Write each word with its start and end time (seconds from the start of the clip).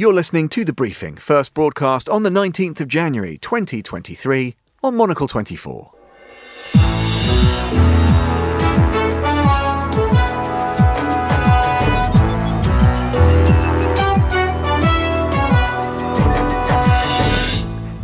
You're 0.00 0.14
listening 0.14 0.48
to 0.48 0.64
The 0.64 0.72
Briefing, 0.72 1.16
first 1.16 1.52
broadcast 1.52 2.08
on 2.08 2.22
the 2.22 2.30
19th 2.30 2.80
of 2.80 2.88
January 2.88 3.36
2023 3.36 4.56
on 4.82 4.96
Monocle 4.96 5.28
24. 5.28 5.92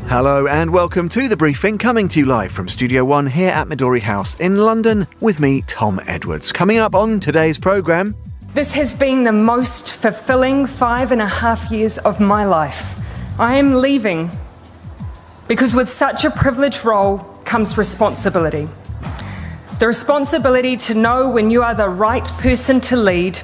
Hello 0.06 0.46
and 0.46 0.70
welcome 0.70 1.08
to 1.08 1.28
The 1.28 1.36
Briefing, 1.38 1.78
coming 1.78 2.08
to 2.08 2.20
you 2.20 2.26
live 2.26 2.52
from 2.52 2.68
Studio 2.68 3.06
One 3.06 3.26
here 3.26 3.48
at 3.48 3.68
Midori 3.68 4.02
House 4.02 4.38
in 4.38 4.58
London 4.58 5.06
with 5.20 5.40
me, 5.40 5.62
Tom 5.62 5.98
Edwards. 6.06 6.52
Coming 6.52 6.76
up 6.76 6.94
on 6.94 7.20
today's 7.20 7.56
programme. 7.56 8.14
This 8.56 8.72
has 8.72 8.94
been 8.94 9.24
the 9.24 9.32
most 9.32 9.92
fulfilling 9.92 10.64
five 10.64 11.12
and 11.12 11.20
a 11.20 11.26
half 11.26 11.70
years 11.70 11.98
of 11.98 12.20
my 12.20 12.46
life. 12.46 12.98
I 13.38 13.56
am 13.56 13.74
leaving 13.74 14.30
because 15.46 15.74
with 15.74 15.90
such 15.90 16.24
a 16.24 16.30
privileged 16.30 16.82
role 16.82 17.18
comes 17.44 17.76
responsibility. 17.76 18.66
The 19.78 19.86
responsibility 19.86 20.78
to 20.88 20.94
know 20.94 21.28
when 21.28 21.50
you 21.50 21.62
are 21.62 21.74
the 21.74 21.90
right 21.90 22.24
person 22.38 22.80
to 22.88 22.96
lead 22.96 23.38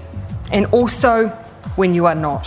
and 0.50 0.64
also 0.72 1.28
when 1.76 1.94
you 1.94 2.06
are 2.06 2.14
not. 2.14 2.46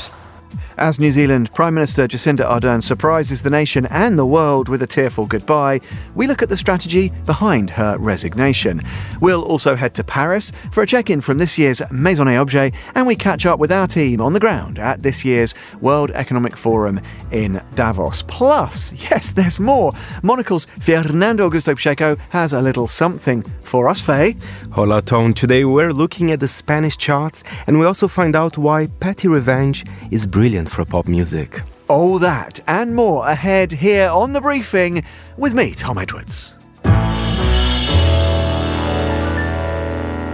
As 0.77 0.99
New 0.99 1.11
Zealand 1.11 1.53
Prime 1.53 1.73
Minister 1.73 2.05
Jacinda 2.05 2.45
Ardern 2.45 2.83
surprises 2.83 3.41
the 3.41 3.49
nation 3.49 3.85
and 3.85 4.19
the 4.19 4.25
world 4.25 4.67
with 4.67 4.81
a 4.81 4.87
tearful 4.87 5.25
goodbye, 5.25 5.79
we 6.15 6.27
look 6.27 6.41
at 6.41 6.49
the 6.49 6.57
strategy 6.57 7.13
behind 7.25 7.69
her 7.69 7.97
resignation. 7.97 8.81
We'll 9.21 9.43
also 9.43 9.75
head 9.75 9.93
to 9.95 10.03
Paris 10.03 10.51
for 10.73 10.83
a 10.83 10.85
check 10.87 11.09
in 11.09 11.21
from 11.21 11.37
this 11.37 11.57
year's 11.57 11.81
Maison 11.91 12.27
et 12.27 12.35
Objet, 12.35 12.73
and 12.95 13.07
we 13.07 13.15
catch 13.15 13.45
up 13.45 13.57
with 13.57 13.71
our 13.71 13.87
team 13.87 14.19
on 14.19 14.33
the 14.33 14.39
ground 14.39 14.77
at 14.77 15.01
this 15.01 15.23
year's 15.23 15.55
World 15.79 16.11
Economic 16.11 16.57
Forum 16.57 16.99
in 17.31 17.61
Davos. 17.75 18.23
Plus, 18.23 18.91
yes, 19.09 19.31
there's 19.31 19.61
more. 19.61 19.93
Monocle's 20.23 20.65
Fernando 20.65 21.49
Augusto 21.49 21.73
Pacheco 21.73 22.17
has 22.31 22.51
a 22.51 22.61
little 22.61 22.87
something 22.87 23.43
for 23.63 23.87
us, 23.87 24.01
Faye. 24.01 24.35
Hola, 24.71 25.01
Tom. 25.01 25.33
Today 25.33 25.63
we're 25.63 25.93
looking 25.93 26.31
at 26.31 26.41
the 26.41 26.49
Spanish 26.49 26.97
charts, 26.97 27.45
and 27.65 27.79
we 27.79 27.85
also 27.85 28.09
find 28.09 28.35
out 28.35 28.57
why 28.57 28.87
Petty 28.99 29.29
Revenge 29.29 29.85
is 30.11 30.27
brilliant 30.27 30.64
for 30.69 30.85
pop 30.85 31.07
music. 31.07 31.61
All 31.87 32.19
that 32.19 32.59
and 32.67 32.95
more 32.95 33.27
ahead 33.27 33.71
here 33.71 34.09
on 34.09 34.33
The 34.33 34.41
Briefing 34.41 35.03
with 35.37 35.53
me, 35.53 35.73
Tom 35.73 35.97
Edwards. 35.97 36.55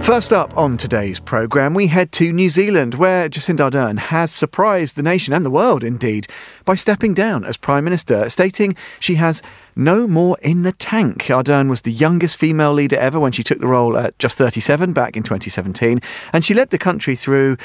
First 0.02 0.32
up 0.32 0.56
on 0.58 0.76
today's 0.76 1.20
programme, 1.20 1.74
we 1.74 1.86
head 1.86 2.10
to 2.12 2.32
New 2.32 2.50
Zealand, 2.50 2.94
where 2.94 3.28
Jacinda 3.28 3.70
Ardern 3.70 3.98
has 3.98 4.32
surprised 4.32 4.96
the 4.96 5.02
nation 5.02 5.32
and 5.32 5.46
the 5.46 5.50
world, 5.50 5.84
indeed, 5.84 6.26
by 6.64 6.74
stepping 6.74 7.14
down 7.14 7.44
as 7.44 7.56
Prime 7.56 7.84
Minister, 7.84 8.28
stating 8.28 8.74
she 8.98 9.14
has 9.14 9.42
no 9.76 10.08
more 10.08 10.36
in 10.42 10.62
the 10.62 10.72
tank. 10.72 11.26
Ardern 11.26 11.70
was 11.70 11.82
the 11.82 11.92
youngest 11.92 12.36
female 12.36 12.72
leader 12.72 12.96
ever 12.96 13.20
when 13.20 13.30
she 13.30 13.44
took 13.44 13.60
the 13.60 13.68
role 13.68 13.96
at 13.96 14.18
just 14.18 14.36
37 14.36 14.92
back 14.92 15.16
in 15.16 15.22
2017, 15.22 16.00
and 16.32 16.44
she 16.44 16.52
led 16.52 16.70
the 16.70 16.78
country 16.78 17.14
through 17.14 17.56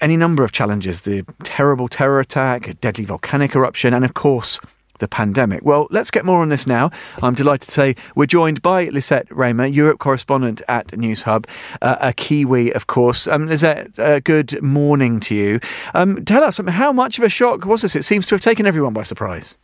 any 0.00 0.16
number 0.16 0.44
of 0.44 0.52
challenges 0.52 1.02
the 1.02 1.24
terrible 1.42 1.88
terror 1.88 2.20
attack, 2.20 2.68
a 2.68 2.74
deadly 2.74 3.04
volcanic 3.04 3.54
eruption, 3.54 3.94
and 3.94 4.04
of 4.04 4.14
course, 4.14 4.58
the 4.98 5.08
pandemic. 5.08 5.64
Well, 5.64 5.88
let's 5.90 6.10
get 6.10 6.24
more 6.24 6.42
on 6.42 6.50
this 6.50 6.66
now. 6.66 6.90
I'm 7.22 7.34
delighted 7.34 7.66
to 7.66 7.72
say 7.72 7.96
we're 8.14 8.26
joined 8.26 8.62
by 8.62 8.84
Lisette 8.86 9.28
Reymer, 9.30 9.72
Europe 9.72 9.98
correspondent 9.98 10.62
at 10.68 10.88
Newshub, 10.88 11.46
uh, 11.82 11.96
a 12.00 12.12
Kiwi, 12.12 12.72
of 12.72 12.86
course. 12.86 13.26
Um, 13.26 13.48
Lisette, 13.48 13.98
uh, 13.98 14.20
good 14.20 14.62
morning 14.62 15.18
to 15.20 15.34
you. 15.34 15.60
Um, 15.94 16.24
tell 16.24 16.44
us, 16.44 16.60
how 16.68 16.92
much 16.92 17.18
of 17.18 17.24
a 17.24 17.28
shock 17.28 17.64
was 17.64 17.82
this? 17.82 17.96
It 17.96 18.04
seems 18.04 18.26
to 18.28 18.34
have 18.34 18.42
taken 18.42 18.66
everyone 18.66 18.92
by 18.92 19.02
surprise. 19.02 19.56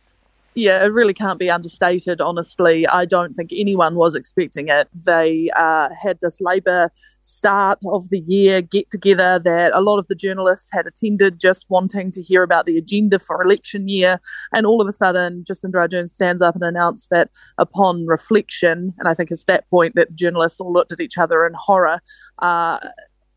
Yeah, 0.57 0.83
it 0.83 0.91
really 0.91 1.13
can't 1.13 1.37
be 1.37 1.51
understated, 1.51 2.19
honestly. 2.19 2.87
I 2.87 3.05
don't 3.05 3.35
think 3.35 3.51
anyone 3.55 3.93
was 3.93 4.15
expecting 4.15 4.69
it. 4.69 4.89
They 4.91 5.51
uh, 5.55 5.89
had 6.01 6.17
this 6.19 6.41
Labour 6.41 6.91
start 7.21 7.77
of 7.85 8.09
the 8.09 8.21
year 8.21 8.63
get 8.63 8.89
together 8.89 9.37
that 9.37 9.71
a 9.75 9.81
lot 9.81 9.99
of 9.99 10.07
the 10.07 10.15
journalists 10.15 10.71
had 10.73 10.87
attended 10.87 11.39
just 11.39 11.67
wanting 11.69 12.11
to 12.13 12.23
hear 12.23 12.41
about 12.41 12.65
the 12.65 12.75
agenda 12.75 13.19
for 13.19 13.43
election 13.43 13.87
year. 13.87 14.17
And 14.51 14.65
all 14.65 14.81
of 14.81 14.87
a 14.87 14.91
sudden, 14.91 15.43
Jacinda 15.47 15.75
Ardern 15.75 16.09
stands 16.09 16.41
up 16.41 16.55
and 16.55 16.63
announced 16.63 17.11
that 17.11 17.29
upon 17.59 18.07
reflection, 18.07 18.95
and 18.97 19.07
I 19.07 19.13
think 19.13 19.29
it's 19.29 19.43
that 19.43 19.69
point 19.69 19.93
that 19.93 20.15
journalists 20.15 20.59
all 20.59 20.73
looked 20.73 20.91
at 20.91 20.99
each 20.99 21.19
other 21.19 21.45
in 21.45 21.53
horror, 21.53 21.99
uh, 22.39 22.79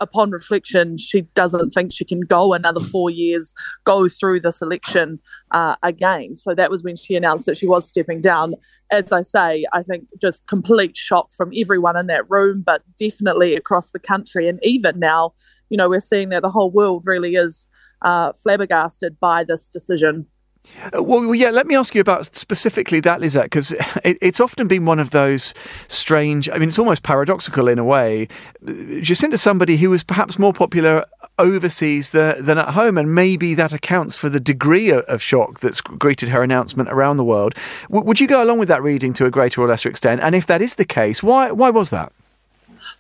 upon 0.01 0.31
reflection, 0.31 0.97
she 0.97 1.23
doesn't 1.35 1.71
think 1.71 1.93
she 1.93 2.05
can 2.05 2.21
go 2.21 2.53
another 2.55 2.81
four 2.81 3.11
years, 3.11 3.55
go 3.85 4.09
through 4.09 4.41
this 4.41 4.63
election 4.63 5.19
uh, 5.51 5.77
again. 5.83 6.35
So 6.37 6.55
that 6.55 6.71
was 6.71 6.83
when 6.83 6.97
she 6.97 7.17
announced 7.17 7.47
that 7.47 7.57
she 7.57 7.67
was 7.67 7.87
stepping 7.87 8.21
down. 8.21 8.55
As 8.91 9.13
I 9.13 9.23
say, 9.23 9.65
I 9.73 9.83
think 9.83 10.09
just 10.21 10.47
complete 10.47 10.97
shock 10.97 11.33
from 11.33 11.53
everyone 11.57 11.97
in 11.97 12.07
that 12.07 12.29
room, 12.31 12.63
but 12.65 12.83
definitely 12.99 13.55
across 13.55 13.91
the 13.91 13.99
country. 13.99 14.49
And 14.49 14.59
even 14.63 14.99
now, 14.99 15.35
you 15.69 15.77
know, 15.77 15.89
we're 15.89 16.01
seeing 16.01 16.31
that 16.31 16.43
the 16.43 16.51
whole 16.51 16.71
world 16.71 17.05
really 17.07 17.35
is 17.35 17.69
uh, 18.03 18.33
flabbergasted 18.33 19.21
by 19.21 19.45
this 19.45 19.69
decision. 19.69 20.27
Uh, 20.97 21.03
well, 21.03 21.35
yeah, 21.35 21.51
let 21.51 21.67
me 21.67 21.75
ask 21.75 21.95
you 21.95 22.01
about 22.01 22.35
specifically 22.35 23.01
that, 23.01 23.21
Lisette, 23.21 23.45
because 23.45 23.73
it, 24.05 24.17
it's 24.21 24.41
often 24.41 24.69
been 24.69 24.85
one 24.85 24.99
of 24.99 25.11
those 25.11 25.55
strange, 25.89 26.49
I 26.49 26.59
mean, 26.59 26.69
it's 26.69 26.79
almost 26.79 27.03
paradoxical 27.03 27.69
in 27.69 27.79
a 27.79 27.85
way. 27.85 28.29
Jacinda's 29.01 29.43
somebody 29.43 29.77
who 29.77 29.91
was 29.91 30.03
perhaps 30.03 30.39
more 30.39 30.53
popular 30.53 31.05
overseas 31.39 32.11
than, 32.13 32.45
than 32.45 32.59
at 32.59 32.69
home, 32.69 32.99
and 32.99 33.15
maybe 33.15 33.55
that 33.55 33.73
accounts 33.73 34.17
for 34.17 34.29
the 34.29 34.41
degree 34.41 34.91
of 34.93 35.23
shock 35.23 35.61
that's 35.61 35.81
greeted 35.81 36.29
her 36.29 36.43
announcement 36.43 36.89
around 36.91 37.17
the 37.17 37.25
world. 37.25 37.55
W- 37.85 38.05
would 38.05 38.21
you 38.21 38.27
go 38.27 38.43
along 38.43 38.59
with 38.59 38.69
that 38.69 38.83
reading 38.83 39.13
to 39.15 39.27
a 39.27 39.31
greater 39.31 39.61
or 39.61 39.69
lesser 39.69 39.89
extent? 39.89 40.21
And 40.23 40.35
if 40.35 40.47
that 40.47 40.63
is 40.63 40.75
the 40.75 40.85
case, 40.85 41.23
why, 41.23 41.51
why 41.51 41.71
was 41.71 41.91
that? 41.91 42.13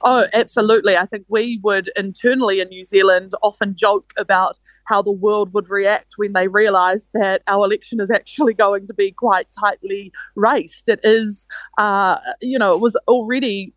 Oh, 0.02 0.26
absolutely. 0.32 0.96
I 0.96 1.04
think 1.04 1.26
we 1.28 1.60
would 1.62 1.90
internally 1.94 2.60
in 2.60 2.68
New 2.68 2.84
Zealand 2.86 3.32
often 3.42 3.74
joke 3.74 4.14
about 4.16 4.58
how 4.86 5.02
the 5.02 5.12
world 5.12 5.52
would 5.52 5.68
react 5.68 6.14
when 6.16 6.32
they 6.32 6.48
realise 6.48 7.08
that 7.12 7.42
our 7.46 7.66
election 7.66 8.00
is 8.00 8.10
actually 8.10 8.54
going 8.64 8.86
to 8.86 8.94
be 8.94 9.12
quite 9.12 9.46
tightly 9.58 10.10
raced. 10.36 10.88
It 10.88 11.00
is, 11.02 11.46
uh, 11.76 12.16
you 12.40 12.58
know, 12.58 12.74
it 12.74 12.80
was 12.80 12.96
already 13.08 13.74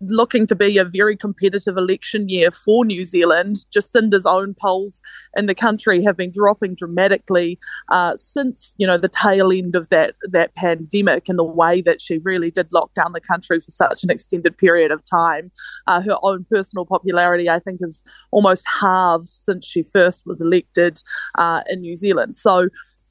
looking 0.00 0.46
to 0.46 0.54
be 0.54 0.78
a 0.78 0.84
very 0.84 1.16
competitive 1.16 1.76
election 1.76 2.28
year 2.28 2.50
for 2.50 2.84
New 2.84 3.04
Zealand. 3.04 3.66
Jacinda's 3.72 4.26
own 4.26 4.54
polls 4.54 5.00
in 5.36 5.46
the 5.46 5.54
country 5.54 6.02
have 6.02 6.16
been 6.16 6.30
dropping 6.30 6.74
dramatically 6.74 7.58
uh, 7.90 8.16
since 8.16 8.74
you 8.78 8.86
know 8.86 8.98
the 8.98 9.08
tail 9.08 9.52
end 9.52 9.74
of 9.74 9.88
that 9.88 10.14
that 10.30 10.54
pandemic 10.54 11.28
and 11.28 11.38
the 11.38 11.44
way 11.44 11.80
that 11.80 12.00
she 12.00 12.18
really 12.18 12.50
did 12.50 12.72
lock 12.72 12.92
down 12.94 13.12
the 13.12 13.20
country 13.20 13.60
for 13.60 13.70
such 13.70 14.04
an 14.04 14.10
extended 14.10 14.56
period 14.56 14.90
of 14.90 15.02
time. 15.08 15.50
Uh, 15.86 16.00
her 16.00 16.18
own 16.22 16.46
personal 16.50 16.84
popularity, 16.84 17.48
I 17.48 17.58
think, 17.58 17.80
is 17.82 18.04
almost 18.30 18.66
halved 18.80 19.30
since 19.30 19.66
she 19.66 19.82
first 19.82 20.26
was 20.26 20.40
elected 20.40 21.02
uh, 21.36 21.62
in 21.70 21.80
New 21.80 21.96
Zealand. 21.96 22.34
So 22.34 22.68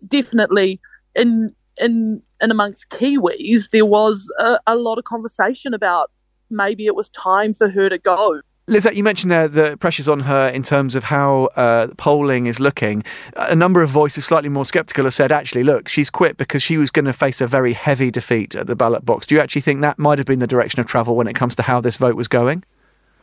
definitely 0.08 0.80
in 1.16 1.56
in 1.82 2.22
in 2.42 2.52
amongst 2.52 2.90
Kiwis, 2.90 3.70
there 3.72 3.86
was 3.86 4.32
a, 4.40 4.60
a 4.68 4.76
lot 4.76 4.98
of 4.98 5.06
conversation 5.06 5.74
about 5.74 6.12
maybe 6.50 6.86
it 6.86 6.96
was 6.96 7.10
time 7.10 7.54
for 7.54 7.70
her 7.70 7.90
to 7.90 7.98
go. 7.98 8.42
Lisette, 8.68 8.96
you 8.96 9.04
mentioned 9.04 9.30
there 9.30 9.48
the 9.48 9.78
pressures 9.78 10.10
on 10.10 10.22
her 10.22 10.48
in 10.48 10.64
terms 10.64 10.96
of 10.96 11.04
how 11.04 11.46
uh, 11.56 11.88
polling 11.98 12.48
is 12.48 12.60
looking. 12.60 13.04
A 13.36 13.56
number 13.56 13.84
of 13.84 13.92
voices 13.92 14.26
slightly 14.26 14.50
more 14.50 14.66
sceptical 14.66 15.04
have 15.04 15.14
said, 15.14 15.32
actually, 15.32 15.64
look, 15.64 15.88
she's 15.88 16.10
quit 16.10 16.38
because 16.38 16.64
she 16.64 16.78
was 16.78 16.90
going 16.90 17.06
to 17.06 17.14
face 17.14 17.42
a 17.42 17.48
very 17.48 17.74
heavy 17.74 18.10
defeat 18.10 18.56
at 18.56 18.66
the 18.66 18.76
ballot 18.76 19.06
box. 19.06 19.28
Do 19.28 19.36
you 19.36 19.42
actually 19.42 19.62
think 19.62 19.82
that 19.82 20.00
might 20.00 20.18
have 20.18 20.26
been 20.26 20.40
the 20.40 20.48
direction 20.48 20.80
of 20.80 20.88
travel 20.88 21.16
when 21.16 21.28
it 21.28 21.34
comes 21.34 21.56
to 21.58 21.62
how 21.62 21.80
this 21.80 21.98
vote 21.98 22.16
was 22.16 22.28
going? 22.28 22.64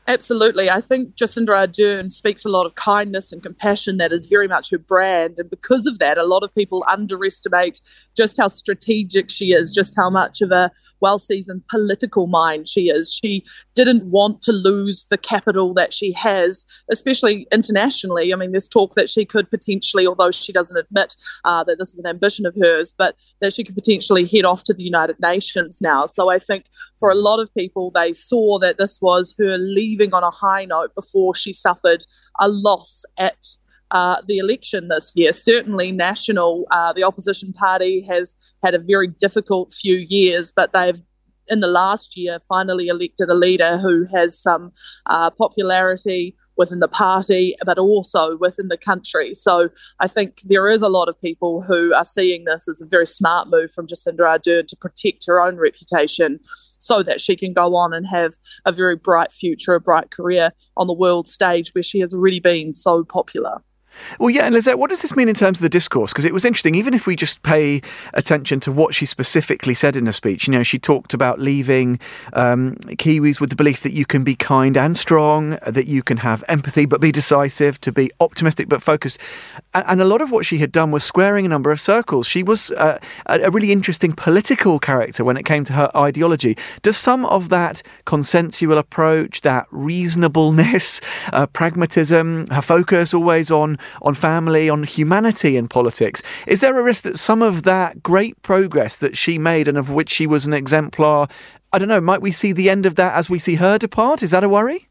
Absolutely. 0.09 0.69
I 0.69 0.81
think 0.81 1.15
Jacinda 1.15 1.49
Ardern 1.49 2.11
speaks 2.11 2.44
a 2.44 2.49
lot 2.49 2.66
of 2.66 2.75
kindness 2.75 3.31
and 3.31 3.43
compassion 3.43 3.99
that 3.99 4.12
is 4.12 4.27
very 4.27 4.49
much 4.49 4.71
her 4.71 4.78
brand. 4.78 5.38
And 5.38 5.49
because 5.49 5.87
of 5.87 6.00
that, 6.00 6.19
a 6.19 6.25
lot 6.25 6.43
of 6.43 6.53
people 6.55 6.85
underestimate 6.88 7.81
just 8.17 8.37
how 8.37 8.49
strategic 8.49 9.31
she 9.31 9.52
is, 9.52 9.70
just 9.70 9.94
how 9.96 10.11
much 10.11 10.41
of 10.41 10.50
a 10.50 10.73
well 11.02 11.19
seasoned 11.19 11.62
political 11.69 12.26
mind 12.26 12.69
she 12.69 12.88
is. 12.88 13.12
She 13.12 13.44
didn't 13.75 14.04
want 14.04 14.40
to 14.43 14.52
lose 14.52 15.04
the 15.10 15.19
capital 15.19 15.75
that 15.75 15.93
she 15.93 16.12
has, 16.12 16.64
especially 16.90 17.46
internationally. 17.52 18.32
I 18.32 18.37
mean, 18.37 18.52
there's 18.52 18.69
talk 18.69 18.94
that 18.94 19.10
she 19.10 19.25
could 19.25 19.50
potentially, 19.50 20.06
although 20.06 20.31
she 20.31 20.52
doesn't 20.52 20.78
admit 20.78 21.16
uh, 21.44 21.64
that 21.64 21.78
this 21.78 21.93
is 21.93 21.99
an 21.99 22.06
ambition 22.06 22.46
of 22.46 22.54
hers, 22.62 22.94
but 22.96 23.16
that 23.40 23.52
she 23.52 23.64
could 23.64 23.75
potentially 23.75 24.25
head 24.25 24.44
off 24.44 24.64
to 24.64 24.75
the 24.75 24.84
United 24.84 25.16
Nations 25.20 25.81
now. 25.82 26.06
So 26.06 26.31
I 26.31 26.38
think 26.38 26.64
for 26.99 27.10
a 27.10 27.16
lot 27.16 27.40
of 27.40 27.52
people, 27.55 27.90
they 27.90 28.12
saw 28.12 28.58
that 28.60 28.78
this 28.78 29.00
was 29.02 29.34
her 29.38 29.58
leaving 29.58 30.14
on 30.14 30.22
a 30.22 30.31
high 30.31 30.64
note 30.64 30.94
before 30.94 31.34
she 31.34 31.52
suffered 31.52 32.05
a 32.40 32.48
loss 32.48 33.05
at 33.19 33.56
uh, 33.93 34.17
the 34.27 34.39
election 34.39 34.89
this 34.89 35.12
year. 35.15 35.33
Certainly, 35.33 35.93
National, 35.93 36.67
uh, 36.71 36.93
the 36.93 37.05
opposition 37.05 37.53
party, 37.53 38.05
has 38.09 38.35
had 38.65 38.75
a 38.75 38.79
very 38.79 39.06
difficult 39.06 39.73
few 39.73 39.97
years, 39.97 40.50
but 40.50 40.73
they've 40.73 41.00
in 41.49 41.61
the 41.61 41.69
last 41.69 42.17
year 42.17 42.39
finally 42.49 42.89
elected 42.89 43.29
a 43.29 43.35
leader 43.35 43.77
who 43.77 44.06
has 44.12 44.39
some 44.39 44.73
uh, 45.06 45.29
popularity 45.29 46.37
within 46.56 46.79
the 46.79 46.89
party, 46.89 47.55
but 47.65 47.79
also 47.79 48.37
within 48.39 48.69
the 48.69 48.77
country. 48.77 49.35
So 49.35 49.69
I 50.00 50.06
think 50.06 50.41
there 50.44 50.69
is 50.69 50.83
a 50.83 50.89
lot 50.89 51.09
of 51.09 51.21
people 51.21 51.62
who 51.62 51.94
are 51.94 52.05
seeing 52.05 52.44
this 52.44 52.69
as 52.69 52.81
a 52.81 52.87
very 52.87 53.06
smart 53.06 53.49
move 53.49 53.73
from 53.73 53.87
Jacinda 53.87 54.21
Ardern 54.21 54.67
to 54.67 54.77
protect 54.77 55.25
her 55.27 55.41
own 55.41 55.56
reputation 55.56 56.39
so 56.79 57.03
that 57.03 57.21
she 57.21 57.37
can 57.37 57.53
go 57.53 57.75
on 57.75 57.93
and 57.93 58.06
have 58.06 58.35
a 58.65 58.73
very 58.73 58.97
bright 58.97 59.33
future, 59.33 59.75
a 59.75 59.81
bright 59.81 60.11
career 60.11 60.50
on 60.77 60.87
the 60.87 60.94
world 60.94 61.29
stage 61.29 61.75
where 61.75 61.83
she 61.83 61.99
has 62.00 62.15
already 62.15 62.41
been 62.41 62.73
so 62.73 63.03
popular. 63.03 63.62
Well, 64.19 64.31
yeah, 64.31 64.44
and 64.44 64.55
Lisette, 64.55 64.79
what 64.79 64.91
does 64.91 65.03
this 65.03 65.17
mean 65.17 65.29
in 65.29 65.35
terms 65.35 65.59
of 65.59 65.62
the 65.62 65.69
discourse? 65.69 66.12
Because 66.12 66.25
it 66.25 66.33
was 66.33 66.44
interesting, 66.44 66.75
even 66.75 66.94
if 66.94 67.06
we 67.06 67.17
just 67.17 67.43
pay 67.43 67.83
attention 68.15 68.61
to 68.61 68.73
what 68.73 68.94
she 68.94 69.06
specifically 69.06 69.75
said 69.75 69.97
in 69.97 70.05
the 70.05 70.12
speech. 70.12 70.47
You 70.47 70.53
know, 70.53 70.62
she 70.62 70.79
talked 70.79 71.15
about 71.15 71.41
leaving 71.41 72.00
um, 72.33 72.77
Kiwis 72.87 73.41
with 73.41 73.50
the 73.50 73.56
belief 73.56 73.83
that 73.83 73.93
you 73.93 74.05
can 74.05 74.25
be 74.25 74.35
kind 74.35 74.77
and 74.77 74.97
strong, 74.97 75.59
that 75.67 75.87
you 75.87 76.03
can 76.03 76.17
have 76.19 76.44
empathy 76.49 76.87
but 76.87 77.00
be 77.00 77.12
decisive, 77.12 77.81
to 77.83 77.93
be 77.93 78.11
optimistic 78.21 78.69
but 78.69 78.83
focused. 78.83 79.19
And, 79.75 79.85
and 79.89 80.00
a 80.00 80.05
lot 80.05 80.21
of 80.21 80.31
what 80.31 80.44
she 80.44 80.59
had 80.59 80.73
done 80.73 80.91
was 80.91 81.05
squaring 81.05 81.47
a 81.47 81.49
number 81.49 81.71
of 81.71 81.81
circles. 81.81 82.27
She 82.27 82.43
was 82.43 82.71
uh, 82.73 82.99
a 83.27 83.50
really 83.50 83.73
interesting 83.73 84.12
political 84.12 84.79
character 84.79 85.25
when 85.25 85.37
it 85.37 85.44
came 85.44 85.65
to 85.65 85.73
her 85.73 85.91
ideology. 85.97 86.56
Does 86.83 86.97
some 86.97 87.25
of 87.27 87.49
that 87.50 87.83
consensual 88.05 88.79
approach, 88.79 89.43
that 89.43 89.67
reasonableness, 89.71 91.00
uh, 91.33 91.47
pragmatism, 91.47 92.47
her 92.50 92.62
focus 92.62 93.15
always 93.15 93.50
on 93.50 93.79
on 94.00 94.14
family, 94.14 94.69
on 94.69 94.84
humanity 94.84 95.56
in 95.56 95.69
politics. 95.69 96.23
Is 96.46 96.61
there 96.61 96.79
a 96.79 96.82
risk 96.82 97.05
that 97.05 97.19
some 97.19 97.43
of 97.43 97.62
that 97.64 98.02
great 98.02 98.40
progress 98.43 98.96
that 98.99 99.17
she 99.17 99.38
made 99.38 99.69
and 99.69 99.79
of 99.79 99.90
which 99.90 100.11
she 100.11 100.26
was 100.26 100.46
an 100.46 100.52
exemplar, 100.52 101.29
I 101.73 101.79
don't 101.79 101.88
know, 101.88 102.00
might 102.00 102.23
we 102.23 102.32
see 102.32 102.52
the 102.52 102.70
end 102.70 102.87
of 102.87 102.96
that 102.96 103.14
as 103.14 103.31
we 103.31 103.38
see 103.38 103.56
her 103.56 103.79
depart? 103.79 104.23
Is 104.23 104.31
that 104.31 104.44
a 104.44 104.49
worry? 104.49 104.88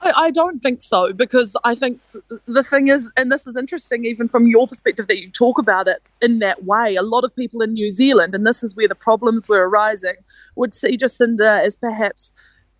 I 0.00 0.30
don't 0.30 0.60
think 0.60 0.82
so 0.82 1.12
because 1.12 1.56
I 1.64 1.74
think 1.74 2.00
the 2.46 2.62
thing 2.62 2.88
is, 2.88 3.10
and 3.16 3.32
this 3.32 3.46
is 3.46 3.56
interesting 3.56 4.04
even 4.04 4.28
from 4.28 4.46
your 4.46 4.68
perspective 4.68 5.06
that 5.08 5.18
you 5.18 5.30
talk 5.30 5.58
about 5.58 5.88
it 5.88 6.02
in 6.20 6.38
that 6.40 6.64
way. 6.64 6.96
A 6.96 7.02
lot 7.02 7.24
of 7.24 7.34
people 7.34 7.62
in 7.62 7.72
New 7.72 7.90
Zealand, 7.90 8.34
and 8.34 8.46
this 8.46 8.62
is 8.62 8.76
where 8.76 8.88
the 8.88 8.94
problems 8.94 9.48
were 9.48 9.68
arising, 9.68 10.16
would 10.54 10.74
see 10.74 10.96
Jacinda 10.96 11.64
as 11.64 11.76
perhaps 11.76 12.30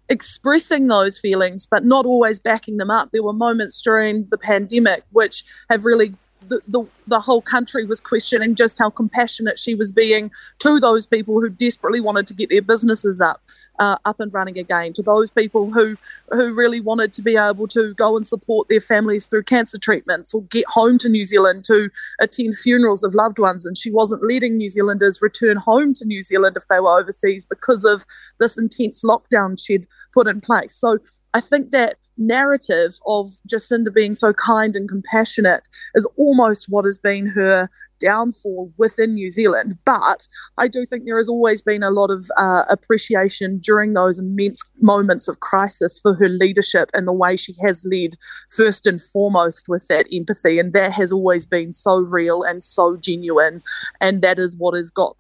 expressing 0.09 0.87
those 0.87 1.19
feelings, 1.19 1.67
but 1.67 1.85
not 1.85 2.07
always 2.07 2.39
backing 2.39 2.77
them 2.77 2.91
up. 2.91 3.11
There 3.13 3.23
were 3.23 3.33
moments 3.33 3.81
during 3.81 4.27
the 4.31 4.39
pandemic 4.39 5.05
which 5.13 5.45
have 5.71 5.85
really 5.85 6.15
the, 6.49 6.87
the, 7.07 7.21
whole 7.21 7.43
country 7.43 7.85
was 7.85 8.01
questioning 8.01 8.55
just 8.55 8.79
how 8.79 8.91
compassionate 8.91 9.59
she 9.59 9.75
was 9.75 9.93
being 9.93 10.31
to 10.59 10.79
those 10.81 11.07
people 11.07 11.41
who 11.41 11.49
desperately 11.49 12.01
wanted 12.01 12.27
to 12.29 12.35
get 12.35 12.51
their 12.51 12.63
businesses 12.63 13.21
up 13.21 13.43
uh, 13.79 13.97
up 14.05 14.21
and 14.21 14.33
running 14.33 14.59
again, 14.59 14.93
to 14.95 15.03
those 15.03 15.31
people 15.31 15.73
who 15.73 15.97
who 16.31 16.55
really 16.55 16.81
wanted 16.81 17.13
to 17.15 17.23
be 17.23 17.37
able 17.37 17.69
to 17.69 17.95
go 17.95 18.17
and 18.17 18.27
support 18.27 18.69
their 18.69 18.81
families 18.81 19.27
through 19.27 19.43
cancer 19.43 19.79
treatments 19.79 20.35
or 20.35 20.43
get 20.45 20.67
home 20.67 20.99
to 20.99 21.09
New 21.09 21.25
Zealand 21.25 21.65
to 21.65 21.91
attend 22.21 22.57
funerals 22.57 23.03
of 23.03 23.15
loved 23.15 23.39
ones. 23.39 23.67
And 23.67 23.77
she 23.77 23.91
wasn't 23.91 24.27
letting 24.27 24.57
New 24.57 24.69
Zealanders 24.69 25.23
return 25.23 25.57
home 25.57 25.95
to 25.95 26.05
New 26.05 26.23
Zealand 26.23 26.57
if 26.57 26.67
they 26.69 26.81
were 26.81 26.99
overseas 26.99 27.45
because 27.45 27.85
of 27.85 28.05
this 28.41 28.57
intense 28.57 29.03
lockdown 29.03 29.59
she'd 29.63 29.87
put 30.13 30.27
in 30.27 30.41
place. 30.41 30.75
So 30.75 30.99
I 31.35 31.41
think 31.41 31.71
that 31.71 31.97
narrative 32.19 32.99
of 33.07 33.31
Jacinda 33.51 33.93
being 33.93 34.15
so 34.15 34.33
kind 34.33 34.75
and 34.77 34.89
compassionate 34.89 35.69
is 35.95 36.07
almost 36.17 36.67
what 36.69 36.85
has 36.85 36.99
been 36.99 37.27
her 37.29 37.69
downfall 37.99 38.73
within 38.77 39.15
New 39.15 39.31
Zealand. 39.31 39.79
But 39.85 40.27
I 40.59 40.69
do 40.69 40.85
think 40.85 41.05
there 41.05 41.19
has 41.19 41.29
always 41.29 41.63
been 41.63 41.83
a 41.83 41.91
lot 41.91 42.11
of 42.11 42.31
uh, 42.37 42.65
appreciation 42.69 43.59
during 43.59 43.95
those 43.95 44.19
immense 44.19 44.63
moments 44.81 45.29
of 45.29 45.41
crisis 45.41 45.99
for 46.03 46.15
her 46.15 46.29
leadership 46.29 46.91
and 46.95 47.07
the 47.07 47.13
way 47.13 47.37
she 47.37 47.55
has 47.65 47.87
led, 47.91 48.17
first 48.55 48.87
and 48.87 49.01
foremost, 49.01 49.69
with 49.69 49.87
that 49.89 50.07
empathy. 50.13 50.59
And 50.59 50.73
that 50.73 50.93
has 50.93 51.13
always 51.13 51.47
been 51.47 51.73
so 51.73 51.99
real 51.99 52.43
and 52.43 52.63
so 52.63 52.97
genuine. 52.97 53.63
And 54.01 54.23
that 54.23 54.39
is 54.39 54.57
what 54.57 54.77
has 54.77 54.91
got 54.91 55.17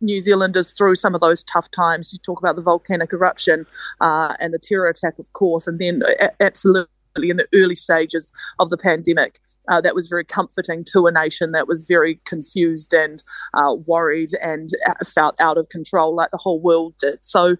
New 0.00 0.20
Zealanders 0.20 0.72
through 0.72 0.96
some 0.96 1.14
of 1.14 1.20
those 1.20 1.44
tough 1.44 1.70
times. 1.70 2.12
You 2.12 2.18
talk 2.18 2.38
about 2.38 2.56
the 2.56 2.62
volcanic 2.62 3.12
eruption 3.12 3.66
uh, 4.00 4.34
and 4.40 4.54
the 4.54 4.58
terror 4.58 4.88
attack, 4.88 5.18
of 5.18 5.32
course, 5.32 5.66
and 5.66 5.78
then 5.78 6.02
a- 6.20 6.42
absolutely 6.42 6.88
in 7.16 7.36
the 7.36 7.48
early 7.54 7.74
stages 7.74 8.32
of 8.58 8.70
the 8.70 8.76
pandemic. 8.76 9.40
Uh, 9.68 9.80
that 9.80 9.94
was 9.94 10.08
very 10.08 10.24
comforting 10.24 10.82
to 10.82 11.06
a 11.06 11.12
nation 11.12 11.52
that 11.52 11.68
was 11.68 11.84
very 11.86 12.18
confused 12.24 12.92
and 12.92 13.22
uh, 13.54 13.76
worried 13.86 14.30
and 14.42 14.70
uh, 14.88 14.94
felt 15.04 15.40
out 15.40 15.56
of 15.56 15.68
control, 15.68 16.14
like 16.14 16.30
the 16.32 16.38
whole 16.38 16.60
world 16.60 16.94
did. 16.98 17.18
So, 17.22 17.56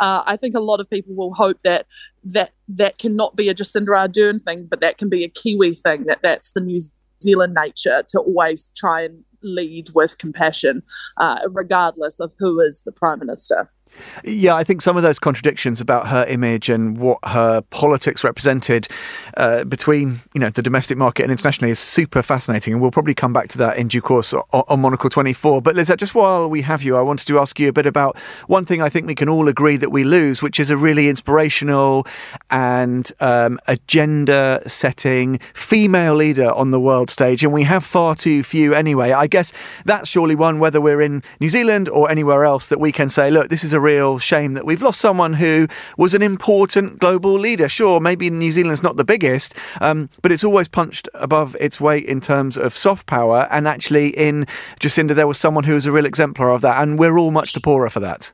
uh, 0.00 0.22
I 0.26 0.36
think 0.36 0.54
a 0.54 0.60
lot 0.60 0.80
of 0.80 0.90
people 0.90 1.14
will 1.14 1.32
hope 1.32 1.58
that 1.62 1.86
that 2.24 2.52
that 2.68 2.98
cannot 2.98 3.36
be 3.36 3.48
a 3.48 3.54
Jacinda 3.54 3.88
Ardern 3.88 4.42
thing, 4.42 4.66
but 4.66 4.80
that 4.80 4.98
can 4.98 5.08
be 5.08 5.24
a 5.24 5.28
Kiwi 5.28 5.74
thing. 5.74 6.04
That 6.04 6.22
that's 6.22 6.52
the 6.52 6.60
New 6.60 6.78
Zealand 7.22 7.54
nature 7.54 8.02
to 8.08 8.20
always 8.20 8.68
try 8.76 9.02
and 9.02 9.24
lead 9.44 9.90
with 9.94 10.18
compassion, 10.18 10.82
uh, 11.18 11.40
regardless 11.50 12.20
of 12.20 12.34
who 12.38 12.60
is 12.60 12.82
the 12.82 12.92
prime 12.92 13.18
minister. 13.18 13.70
Yeah, 14.24 14.54
I 14.54 14.64
think 14.64 14.82
some 14.82 14.96
of 14.96 15.02
those 15.02 15.18
contradictions 15.18 15.80
about 15.80 16.08
her 16.08 16.24
image 16.26 16.68
and 16.68 16.98
what 16.98 17.18
her 17.24 17.60
politics 17.62 18.24
represented 18.24 18.88
uh, 19.36 19.64
between 19.64 20.16
you 20.34 20.40
know 20.40 20.50
the 20.50 20.62
domestic 20.62 20.96
market 20.96 21.22
and 21.22 21.32
internationally 21.32 21.70
is 21.70 21.78
super 21.78 22.22
fascinating, 22.22 22.72
and 22.72 22.82
we'll 22.82 22.90
probably 22.90 23.14
come 23.14 23.32
back 23.32 23.48
to 23.48 23.58
that 23.58 23.76
in 23.76 23.88
due 23.88 24.00
course 24.00 24.32
on, 24.32 24.42
on 24.52 24.80
Monocle 24.80 25.10
24. 25.10 25.62
But 25.62 25.74
Lisette, 25.74 25.98
just 25.98 26.14
while 26.14 26.48
we 26.48 26.62
have 26.62 26.82
you, 26.82 26.96
I 26.96 27.00
wanted 27.02 27.26
to 27.26 27.38
ask 27.38 27.58
you 27.58 27.68
a 27.68 27.72
bit 27.72 27.86
about 27.86 28.18
one 28.46 28.64
thing 28.64 28.82
I 28.82 28.88
think 28.88 29.06
we 29.06 29.14
can 29.14 29.28
all 29.28 29.48
agree 29.48 29.76
that 29.76 29.90
we 29.90 30.04
lose, 30.04 30.42
which 30.42 30.58
is 30.58 30.70
a 30.70 30.76
really 30.76 31.08
inspirational 31.08 32.06
and 32.50 33.10
um, 33.20 33.58
agenda-setting 33.66 35.38
female 35.54 36.14
leader 36.14 36.50
on 36.52 36.70
the 36.70 36.80
world 36.80 37.10
stage, 37.10 37.42
and 37.42 37.52
we 37.52 37.64
have 37.64 37.84
far 37.84 38.14
too 38.14 38.42
few 38.42 38.74
anyway. 38.74 39.12
I 39.12 39.26
guess 39.26 39.52
that's 39.84 40.08
surely 40.08 40.34
one, 40.34 40.58
whether 40.58 40.80
we're 40.80 41.02
in 41.02 41.22
New 41.40 41.48
Zealand 41.48 41.88
or 41.88 42.10
anywhere 42.10 42.44
else, 42.44 42.68
that 42.68 42.80
we 42.80 42.92
can 42.92 43.08
say, 43.08 43.30
look, 43.30 43.48
this 43.48 43.64
is 43.64 43.72
a 43.72 43.80
real 43.84 44.18
shame 44.18 44.54
that 44.54 44.64
we've 44.64 44.82
lost 44.82 45.00
someone 45.00 45.34
who 45.34 45.68
was 45.96 46.14
an 46.14 46.22
important 46.22 46.98
global 46.98 47.34
leader. 47.34 47.68
Sure, 47.68 48.00
maybe 48.00 48.30
New 48.30 48.50
Zealand's 48.50 48.82
not 48.82 48.96
the 48.96 49.04
biggest, 49.04 49.54
um, 49.80 50.08
but 50.22 50.32
it's 50.32 50.44
always 50.44 50.68
punched 50.68 51.08
above 51.14 51.54
its 51.60 51.80
weight 51.80 52.06
in 52.06 52.20
terms 52.20 52.56
of 52.56 52.74
soft 52.74 53.06
power. 53.06 53.46
And 53.50 53.68
actually, 53.68 54.08
in 54.08 54.46
Jacinda, 54.80 55.14
there 55.14 55.26
was 55.26 55.38
someone 55.38 55.64
who 55.64 55.74
was 55.74 55.86
a 55.86 55.92
real 55.92 56.06
exemplar 56.06 56.48
of 56.50 56.62
that, 56.62 56.82
and 56.82 56.98
we're 56.98 57.18
all 57.18 57.30
much 57.30 57.52
the 57.52 57.60
poorer 57.60 57.90
for 57.90 58.00
that. 58.00 58.32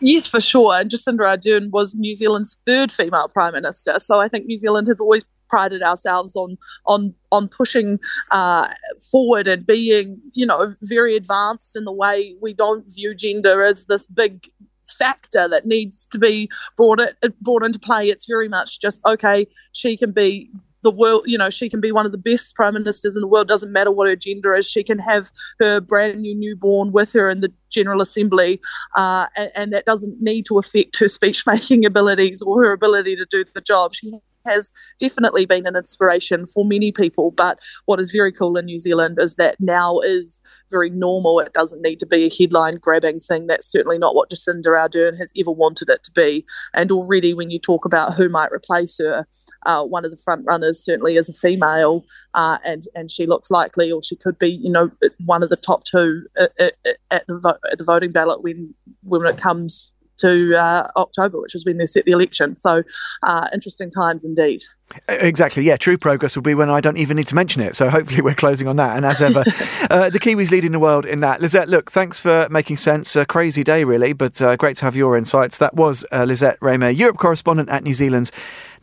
Yes, 0.00 0.26
for 0.26 0.40
sure. 0.40 0.78
And 0.78 0.90
Jacinda 0.90 1.20
Ardern 1.20 1.70
was 1.70 1.94
New 1.94 2.14
Zealand's 2.14 2.56
third 2.66 2.92
female 2.92 3.28
prime 3.28 3.52
minister. 3.52 3.98
So 4.00 4.20
I 4.20 4.28
think 4.28 4.46
New 4.46 4.56
Zealand 4.56 4.88
has 4.88 5.00
always 5.00 5.24
prided 5.48 5.82
ourselves 5.82 6.34
on 6.36 6.56
on 6.86 7.14
on 7.30 7.48
pushing 7.48 8.00
uh, 8.30 8.66
forward 9.10 9.46
and 9.46 9.66
being, 9.66 10.20
you 10.32 10.46
know, 10.46 10.74
very 10.82 11.16
advanced 11.16 11.76
in 11.76 11.84
the 11.84 11.92
way 11.92 12.34
we 12.40 12.52
don't 12.52 12.86
view 12.92 13.14
gender 13.14 13.62
as 13.62 13.84
this 13.84 14.06
big 14.06 14.48
factor 14.98 15.48
that 15.48 15.66
needs 15.66 16.06
to 16.06 16.18
be 16.18 16.48
brought 16.76 17.00
it 17.00 17.16
brought 17.40 17.64
into 17.64 17.78
play. 17.78 18.08
It's 18.08 18.26
very 18.26 18.48
much 18.48 18.80
just 18.80 19.04
okay. 19.06 19.46
She 19.72 19.96
can 19.96 20.12
be 20.12 20.50
the 20.84 20.90
world, 20.90 21.24
you 21.26 21.36
know, 21.36 21.50
she 21.50 21.68
can 21.68 21.80
be 21.80 21.90
one 21.90 22.06
of 22.06 22.12
the 22.12 22.18
best 22.18 22.54
prime 22.54 22.74
ministers 22.74 23.16
in 23.16 23.22
the 23.22 23.26
world. 23.26 23.48
Doesn't 23.48 23.72
matter 23.72 23.90
what 23.90 24.06
her 24.06 24.14
gender 24.14 24.54
is. 24.54 24.68
She 24.68 24.84
can 24.84 25.00
have 25.00 25.30
her 25.58 25.80
brand 25.80 26.20
new 26.20 26.34
newborn 26.36 26.92
with 26.92 27.12
her 27.14 27.28
in 27.28 27.40
the 27.40 27.52
General 27.70 28.00
Assembly, 28.00 28.60
uh, 28.96 29.26
and, 29.36 29.50
and, 29.56 29.72
that 29.72 29.86
doesn't 29.86 30.20
need 30.20 30.44
to 30.46 30.58
affect 30.58 30.98
her 30.98 31.08
speech 31.18 31.44
making 31.44 31.84
abilities 31.84 32.40
or 32.40 32.62
her 32.62 32.72
ability 32.72 33.16
to 33.16 33.26
do 33.28 33.44
the 33.52 33.60
job. 33.60 33.94
She 33.94 34.12
has 34.44 34.72
definitely 34.98 35.46
been 35.46 35.66
an 35.66 35.76
inspiration 35.76 36.46
for 36.46 36.64
many 36.64 36.92
people. 36.92 37.30
But 37.30 37.58
what 37.86 38.00
is 38.00 38.10
very 38.10 38.32
cool 38.32 38.56
in 38.56 38.66
New 38.66 38.78
Zealand 38.78 39.18
is 39.20 39.36
that 39.36 39.56
now 39.60 40.00
is 40.00 40.40
very 40.70 40.90
normal. 40.90 41.40
It 41.40 41.52
doesn't 41.52 41.82
need 41.82 42.00
to 42.00 42.06
be 42.06 42.26
a 42.26 42.30
headline 42.30 42.74
grabbing 42.80 43.20
thing. 43.20 43.46
That's 43.46 43.70
certainly 43.70 43.98
not 43.98 44.14
what 44.14 44.30
Jacinda 44.30 44.66
Ardern 44.66 45.18
has 45.18 45.32
ever 45.38 45.50
wanted 45.50 45.88
it 45.88 46.02
to 46.04 46.10
be. 46.10 46.44
And 46.72 46.90
already, 46.90 47.34
when 47.34 47.50
you 47.50 47.58
talk 47.58 47.84
about 47.84 48.14
who 48.14 48.28
might 48.28 48.52
replace 48.52 48.98
her, 48.98 49.26
uh, 49.66 49.84
one 49.84 50.04
of 50.04 50.10
the 50.10 50.16
front 50.16 50.44
runners 50.46 50.84
certainly 50.84 51.16
is 51.16 51.28
a 51.28 51.32
female, 51.32 52.04
uh, 52.34 52.58
and 52.64 52.86
and 52.94 53.10
she 53.10 53.26
looks 53.26 53.50
likely, 53.50 53.90
or 53.90 54.02
she 54.02 54.16
could 54.16 54.38
be, 54.38 54.50
you 54.50 54.70
know, 54.70 54.90
one 55.24 55.42
of 55.42 55.48
the 55.48 55.56
top 55.56 55.84
two 55.84 56.26
at, 56.36 56.52
at, 56.58 56.74
at 57.10 57.26
the, 57.26 57.38
vo- 57.38 57.58
at 57.70 57.78
the 57.78 57.84
voting 57.84 58.12
ballot 58.12 58.42
when 58.42 58.74
when 59.02 59.24
it 59.26 59.38
comes 59.38 59.90
to 60.18 60.56
uh, 60.56 60.88
October, 60.96 61.40
which 61.40 61.54
is 61.54 61.64
when 61.64 61.78
they 61.78 61.86
set 61.86 62.04
the 62.04 62.12
election. 62.12 62.56
So, 62.56 62.82
uh, 63.22 63.48
interesting 63.52 63.90
times 63.90 64.24
indeed. 64.24 64.64
Exactly, 65.08 65.64
yeah. 65.64 65.76
True 65.76 65.98
progress 65.98 66.36
will 66.36 66.42
be 66.42 66.54
when 66.54 66.70
I 66.70 66.80
don't 66.80 66.98
even 66.98 67.16
need 67.16 67.26
to 67.28 67.34
mention 67.34 67.62
it. 67.62 67.74
So 67.74 67.90
hopefully 67.90 68.20
we're 68.20 68.34
closing 68.34 68.68
on 68.68 68.76
that. 68.76 68.96
And 68.96 69.04
as 69.04 69.20
ever, 69.20 69.40
uh, 69.90 70.10
the 70.10 70.20
Kiwis 70.20 70.50
leading 70.50 70.72
the 70.72 70.78
world 70.78 71.04
in 71.04 71.20
that. 71.20 71.40
Lisette, 71.40 71.68
look, 71.68 71.90
thanks 71.90 72.20
for 72.20 72.46
making 72.50 72.76
sense. 72.76 73.16
A 73.16 73.24
crazy 73.24 73.64
day, 73.64 73.84
really, 73.84 74.12
but 74.12 74.40
uh, 74.40 74.56
great 74.56 74.76
to 74.76 74.84
have 74.84 74.94
your 74.94 75.16
insights. 75.16 75.58
That 75.58 75.74
was 75.74 76.04
uh, 76.12 76.24
Lisette 76.24 76.60
Reymer, 76.60 76.96
Europe 76.96 77.16
correspondent 77.16 77.70
at 77.70 77.82
New 77.82 77.94
Zealand's 77.94 78.30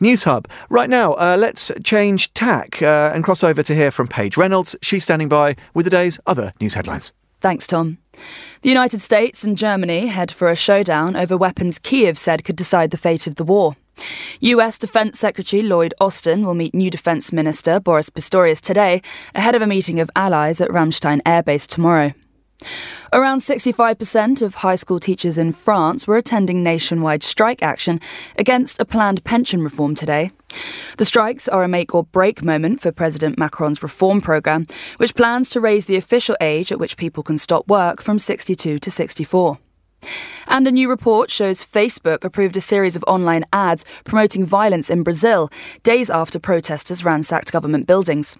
News 0.00 0.24
Hub. 0.24 0.48
Right 0.68 0.90
now, 0.90 1.12
uh, 1.14 1.36
let's 1.38 1.70
change 1.84 2.34
tack 2.34 2.82
uh, 2.82 3.12
and 3.14 3.24
cross 3.24 3.42
over 3.42 3.62
to 3.62 3.74
hear 3.74 3.90
from 3.90 4.08
Paige 4.08 4.36
Reynolds. 4.36 4.76
She's 4.82 5.04
standing 5.04 5.28
by 5.28 5.56
with 5.72 5.86
the 5.86 5.90
day's 5.90 6.20
other 6.26 6.52
news 6.60 6.74
headlines. 6.74 7.12
Thanks, 7.40 7.66
Tom. 7.66 8.01
The 8.62 8.68
United 8.68 9.00
States 9.00 9.44
and 9.44 9.56
Germany 9.56 10.06
head 10.06 10.30
for 10.30 10.48
a 10.48 10.56
showdown 10.56 11.16
over 11.16 11.36
weapons 11.36 11.78
Kiev 11.78 12.18
said 12.18 12.44
could 12.44 12.56
decide 12.56 12.90
the 12.90 12.96
fate 12.96 13.26
of 13.26 13.36
the 13.36 13.44
war. 13.44 13.76
US 14.40 14.78
Defense 14.78 15.18
Secretary 15.18 15.62
Lloyd 15.62 15.94
Austin 16.00 16.44
will 16.44 16.54
meet 16.54 16.74
new 16.74 16.90
Defense 16.90 17.32
Minister 17.32 17.80
Boris 17.80 18.10
Pistorius 18.10 18.60
today 18.60 19.02
ahead 19.34 19.54
of 19.54 19.62
a 19.62 19.66
meeting 19.66 20.00
of 20.00 20.10
allies 20.16 20.60
at 20.60 20.70
Ramstein 20.70 21.20
Air 21.26 21.42
Base 21.42 21.66
tomorrow. 21.66 22.12
Around 23.12 23.38
65% 23.38 24.42
of 24.42 24.56
high 24.56 24.76
school 24.76 24.98
teachers 24.98 25.38
in 25.38 25.52
France 25.52 26.06
were 26.06 26.16
attending 26.16 26.62
nationwide 26.62 27.22
strike 27.22 27.62
action 27.62 28.00
against 28.36 28.80
a 28.80 28.84
planned 28.84 29.22
pension 29.24 29.62
reform 29.62 29.94
today. 29.94 30.32
The 30.98 31.04
strikes 31.04 31.48
are 31.48 31.64
a 31.64 31.68
make 31.68 31.94
or 31.94 32.04
break 32.04 32.42
moment 32.42 32.80
for 32.80 32.92
President 32.92 33.38
Macron's 33.38 33.82
reform 33.82 34.20
programme, 34.20 34.66
which 34.96 35.14
plans 35.14 35.50
to 35.50 35.60
raise 35.60 35.86
the 35.86 35.96
official 35.96 36.36
age 36.40 36.72
at 36.72 36.78
which 36.78 36.96
people 36.96 37.22
can 37.22 37.38
stop 37.38 37.68
work 37.68 38.02
from 38.02 38.18
62 38.18 38.78
to 38.78 38.90
64. 38.90 39.58
And 40.46 40.66
a 40.66 40.72
new 40.72 40.88
report 40.88 41.30
shows 41.30 41.64
Facebook 41.64 42.24
approved 42.24 42.56
a 42.56 42.60
series 42.60 42.96
of 42.96 43.04
online 43.06 43.44
ads 43.52 43.84
promoting 44.04 44.44
violence 44.44 44.90
in 44.90 45.02
Brazil, 45.02 45.50
days 45.82 46.10
after 46.10 46.38
protesters 46.38 47.04
ransacked 47.04 47.52
government 47.52 47.86
buildings. 47.86 48.36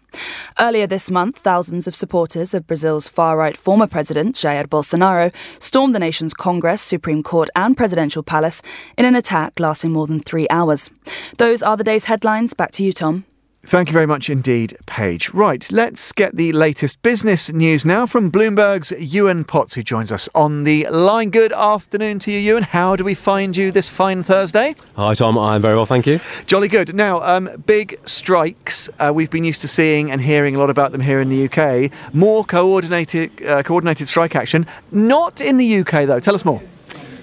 Earlier 0.59 0.87
this 0.87 1.11
month, 1.11 1.39
thousands 1.39 1.87
of 1.87 1.95
supporters 1.95 2.55
of 2.55 2.67
Brazil's 2.67 3.09
far 3.09 3.37
right 3.37 3.57
former 3.57 3.87
president, 3.87 4.37
Jair 4.37 4.67
Bolsonaro, 4.67 5.33
stormed 5.59 5.95
the 5.95 5.99
nation's 5.99 6.35
Congress, 6.35 6.83
Supreme 6.83 7.23
Court, 7.23 7.49
and 7.57 7.77
presidential 7.77 8.23
palace 8.23 8.63
in 8.99 9.05
an 9.05 9.17
attack 9.17 9.59
lasting 9.59 9.93
more 9.93 10.07
than 10.07 10.21
three 10.21 10.47
hours. 10.51 10.91
Those 11.39 11.63
are 11.63 11.77
the 11.77 11.85
day's 11.85 12.05
headlines. 12.05 12.55
Back 12.55 12.73
to 12.73 12.85
you, 12.85 12.93
Tom. 12.93 13.25
Thank 13.65 13.89
you 13.89 13.93
very 13.93 14.07
much 14.07 14.29
indeed, 14.29 14.77
Paige. 14.87 15.33
Right, 15.33 15.71
let's 15.71 16.11
get 16.11 16.37
the 16.37 16.51
latest 16.53 17.01
business 17.03 17.49
news 17.53 17.85
now 17.85 18.07
from 18.07 18.31
Bloomberg's 18.31 18.91
Ewan 19.01 19.45
Potts, 19.45 19.75
who 19.75 19.85
joins 19.85 20.11
us 20.11 20.29
on 20.35 20.65
the 20.65 20.85
line. 20.91 21.31
Good 21.31 21.53
afternoon 21.53 22.19
to 22.21 22.33
you, 22.33 22.41
Ewan. 22.41 22.65
How 22.65 22.97
do 22.97 23.05
we 23.05 23.15
find 23.15 23.57
you 23.57 23.71
this 23.71 23.89
fine 23.89 24.25
Thursday? 24.25 24.75
Hi, 24.97 25.15
Tom. 25.15 25.39
I'm 25.39 25.63
very 25.63 25.77
well, 25.77 25.87
thank 25.87 26.09
you. 26.09 26.19
Jolly 26.47 26.67
good. 26.67 26.93
Now, 26.93 27.21
um, 27.23 27.63
big 27.65 28.01
strikes. 28.05 28.91
Uh, 28.99 29.13
we've 29.15 29.31
been 29.31 29.45
used 29.45 29.61
to 29.61 29.69
seeing 29.69 30.11
and 30.11 30.21
hearing 30.21 30.57
a 30.57 30.59
lot 30.59 30.69
about 30.69 30.91
them 30.91 31.01
here 31.01 31.21
in 31.21 31.29
the 31.29 31.49
UK. 31.49 31.93
More 32.13 32.43
coordinated, 32.43 33.47
uh, 33.47 33.63
coordinated 33.63 34.09
strike 34.09 34.35
action. 34.35 34.67
Not 34.91 35.41
in 35.41 35.57
the 35.57 35.79
UK, 35.83 36.07
though. 36.07 36.19
Tell 36.19 36.35
us 36.35 36.45
more. 36.45 36.61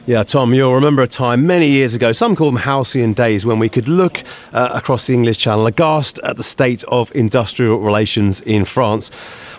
Yeah, 0.10 0.24
Tom, 0.24 0.56
you'll 0.56 0.74
remember 0.74 1.04
a 1.04 1.08
time 1.08 1.46
many 1.46 1.68
years 1.68 1.94
ago, 1.94 2.14
some 2.14 2.36
call 2.36 2.48
them 2.48 2.56
halcyon 2.56 3.14
days, 3.14 3.46
when 3.46 3.60
we 3.60 3.70
could 3.70 3.88
look 3.88 4.24
uh, 4.52 4.72
across 4.74 5.06
the 5.06 5.14
English 5.14 5.38
Channel 5.38 5.68
aghast 5.68 6.18
at 6.18 6.36
the 6.36 6.42
state 6.42 6.84
of 6.84 7.12
industrial 7.14 7.78
relations 7.78 8.42
in 8.42 8.66
France. 8.66 9.12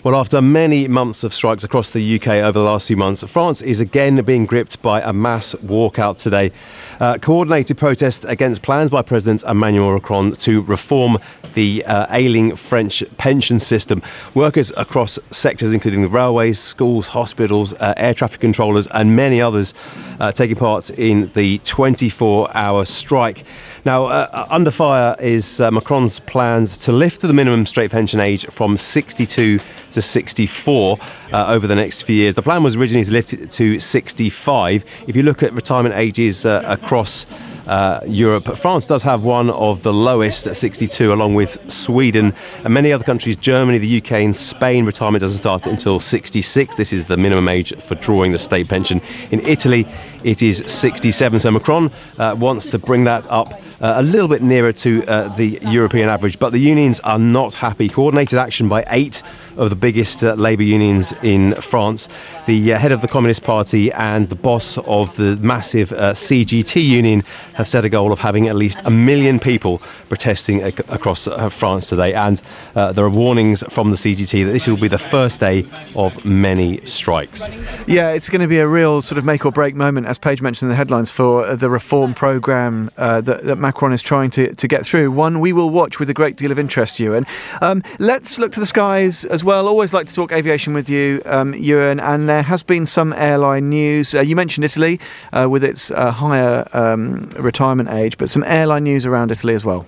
Well, 0.02 0.16
after 0.16 0.40
many 0.40 0.88
months 0.88 1.24
of 1.24 1.34
strikes 1.34 1.62
across 1.62 1.90
the 1.90 2.16
UK 2.16 2.28
over 2.28 2.58
the 2.58 2.64
last 2.64 2.88
few 2.88 2.96
months, 2.96 3.22
France 3.22 3.60
is 3.60 3.80
again 3.80 4.16
being 4.24 4.46
gripped 4.46 4.80
by 4.80 5.02
a 5.02 5.12
mass 5.12 5.54
walkout 5.54 6.16
today. 6.16 6.52
Uh, 6.98 7.18
coordinated 7.18 7.76
protest 7.76 8.24
against 8.24 8.62
plans 8.62 8.90
by 8.90 9.02
President 9.02 9.42
Emmanuel 9.42 9.92
Macron 9.92 10.32
to 10.36 10.62
reform 10.62 11.18
the 11.52 11.84
uh, 11.84 12.06
ailing 12.10 12.56
French 12.56 13.04
pension 13.18 13.58
system. 13.58 14.02
Workers 14.32 14.72
across 14.74 15.18
sectors, 15.30 15.74
including 15.74 16.00
the 16.00 16.08
railways, 16.08 16.58
schools, 16.58 17.06
hospitals, 17.06 17.74
uh, 17.74 17.92
air 17.96 18.14
traffic 18.14 18.40
controllers, 18.40 18.86
and 18.86 19.16
many 19.16 19.42
others, 19.42 19.74
uh, 20.18 20.32
taking 20.40 20.56
part 20.56 20.88
in 20.88 21.30
the 21.34 21.58
24 21.58 22.56
hour 22.56 22.86
strike. 22.86 23.44
Now, 23.84 24.06
uh, 24.06 24.46
under 24.48 24.70
fire 24.70 25.14
is 25.20 25.60
uh, 25.60 25.70
Macron's 25.70 26.18
plans 26.18 26.78
to 26.86 26.92
lift 26.92 27.20
the 27.20 27.34
minimum 27.34 27.66
straight 27.66 27.90
pension 27.90 28.20
age 28.20 28.46
from 28.46 28.78
62 28.78 29.60
to 29.92 30.02
64 30.02 30.98
uh, 31.30 31.44
over 31.48 31.66
the 31.66 31.74
next 31.74 32.02
few 32.02 32.16
years. 32.16 32.36
The 32.36 32.42
plan 32.42 32.62
was 32.62 32.74
originally 32.76 33.04
to 33.04 33.12
lift 33.12 33.34
it 33.34 33.50
to 33.50 33.78
65. 33.78 34.84
If 35.06 35.14
you 35.14 35.24
look 35.24 35.42
at 35.42 35.52
retirement 35.52 35.94
ages 35.94 36.46
uh, 36.46 36.62
across 36.64 37.26
uh, 37.70 38.00
Europe. 38.04 38.56
France 38.56 38.86
does 38.86 39.04
have 39.04 39.22
one 39.22 39.48
of 39.48 39.84
the 39.84 39.92
lowest 39.92 40.48
at 40.48 40.56
62, 40.56 41.12
along 41.12 41.36
with 41.36 41.70
Sweden 41.70 42.34
and 42.64 42.74
many 42.74 42.92
other 42.92 43.04
countries. 43.04 43.36
Germany, 43.36 43.78
the 43.78 43.98
UK, 43.98 44.12
and 44.12 44.34
Spain. 44.34 44.84
Retirement 44.84 45.20
doesn't 45.20 45.38
start 45.38 45.66
until 45.66 46.00
66. 46.00 46.74
This 46.74 46.92
is 46.92 47.04
the 47.04 47.16
minimum 47.16 47.48
age 47.48 47.72
for 47.76 47.94
drawing 47.94 48.32
the 48.32 48.40
state 48.40 48.68
pension. 48.68 49.00
In 49.30 49.46
Italy, 49.46 49.86
it 50.24 50.42
is 50.42 50.64
67. 50.66 51.38
So 51.38 51.52
Macron 51.52 51.92
uh, 52.18 52.34
wants 52.36 52.66
to 52.66 52.80
bring 52.80 53.04
that 53.04 53.30
up 53.30 53.52
uh, 53.80 53.94
a 53.96 54.02
little 54.02 54.28
bit 54.28 54.42
nearer 54.42 54.72
to 54.72 55.04
uh, 55.04 55.28
the 55.28 55.60
European 55.62 56.08
average. 56.08 56.40
But 56.40 56.50
the 56.50 56.58
unions 56.58 56.98
are 56.98 57.20
not 57.20 57.54
happy. 57.54 57.88
Coordinated 57.88 58.40
action 58.40 58.68
by 58.68 58.84
eight 58.88 59.22
of 59.60 59.68
the 59.68 59.76
biggest 59.76 60.24
uh, 60.24 60.32
labour 60.34 60.62
unions 60.62 61.12
in 61.22 61.54
France. 61.54 62.08
The 62.46 62.72
uh, 62.72 62.78
head 62.78 62.92
of 62.92 63.02
the 63.02 63.08
Communist 63.08 63.44
Party 63.44 63.92
and 63.92 64.26
the 64.26 64.34
boss 64.34 64.78
of 64.78 65.14
the 65.16 65.36
massive 65.36 65.92
uh, 65.92 66.14
CGT 66.14 66.82
union 66.82 67.22
have 67.54 67.68
set 67.68 67.84
a 67.84 67.90
goal 67.90 68.10
of 68.10 68.18
having 68.18 68.48
at 68.48 68.56
least 68.56 68.80
a 68.86 68.90
million 68.90 69.38
people 69.38 69.82
protesting 70.08 70.62
ac- 70.62 70.82
across 70.88 71.28
uh, 71.28 71.50
France 71.50 71.90
today. 71.90 72.14
And 72.14 72.40
uh, 72.74 72.92
there 72.92 73.04
are 73.04 73.10
warnings 73.10 73.62
from 73.68 73.90
the 73.90 73.96
CGT 73.96 74.46
that 74.46 74.52
this 74.52 74.66
will 74.66 74.78
be 74.78 74.88
the 74.88 74.98
first 74.98 75.40
day 75.40 75.66
of 75.94 76.24
many 76.24 76.84
strikes. 76.86 77.46
Yeah, 77.86 78.12
it's 78.12 78.30
going 78.30 78.40
to 78.40 78.48
be 78.48 78.58
a 78.58 78.66
real 78.66 79.02
sort 79.02 79.18
of 79.18 79.26
make 79.26 79.44
or 79.44 79.52
break 79.52 79.74
moment, 79.74 80.06
as 80.06 80.16
Paige 80.16 80.40
mentioned 80.40 80.68
in 80.68 80.70
the 80.70 80.76
headlines, 80.76 81.10
for 81.10 81.44
uh, 81.44 81.54
the 81.54 81.68
reform 81.68 82.14
programme 82.14 82.90
that, 82.96 83.26
that, 83.26 83.60
Macron 83.60 83.92
is 83.92 84.00
trying 84.00 84.30
to, 84.30 84.54
to 84.54 84.66
get 84.66 84.86
through. 84.86 85.10
One 85.10 85.38
we 85.38 85.52
will 85.52 85.68
watch 85.68 86.00
with 86.00 86.08
a 86.08 86.14
great 86.14 86.36
deal 86.36 86.50
of 86.50 86.58
interest, 86.58 86.98
Ewan. 86.98 87.26
Um, 87.60 87.82
let's 87.98 88.38
look 88.38 88.52
to 88.52 88.60
the 88.60 88.64
skies 88.64 89.26
as 89.26 89.44
well. 89.50 89.66
Always 89.66 89.92
like 89.92 90.06
to 90.06 90.14
talk 90.14 90.30
aviation 90.30 90.74
with 90.74 90.88
you, 90.88 91.20
um, 91.26 91.54
Ewan, 91.54 91.98
and 91.98 92.28
there 92.28 92.42
has 92.42 92.62
been 92.62 92.86
some 92.86 93.12
airline 93.12 93.68
news. 93.68 94.14
Uh, 94.14 94.20
you 94.20 94.36
mentioned 94.36 94.64
Italy 94.64 95.00
uh, 95.32 95.48
with 95.50 95.64
its 95.64 95.90
uh, 95.90 96.12
higher 96.12 96.68
um, 96.72 97.28
retirement 97.30 97.88
age, 97.88 98.16
but 98.16 98.30
some 98.30 98.44
airline 98.44 98.84
news 98.84 99.04
around 99.04 99.32
Italy 99.32 99.54
as 99.54 99.64
well. 99.64 99.86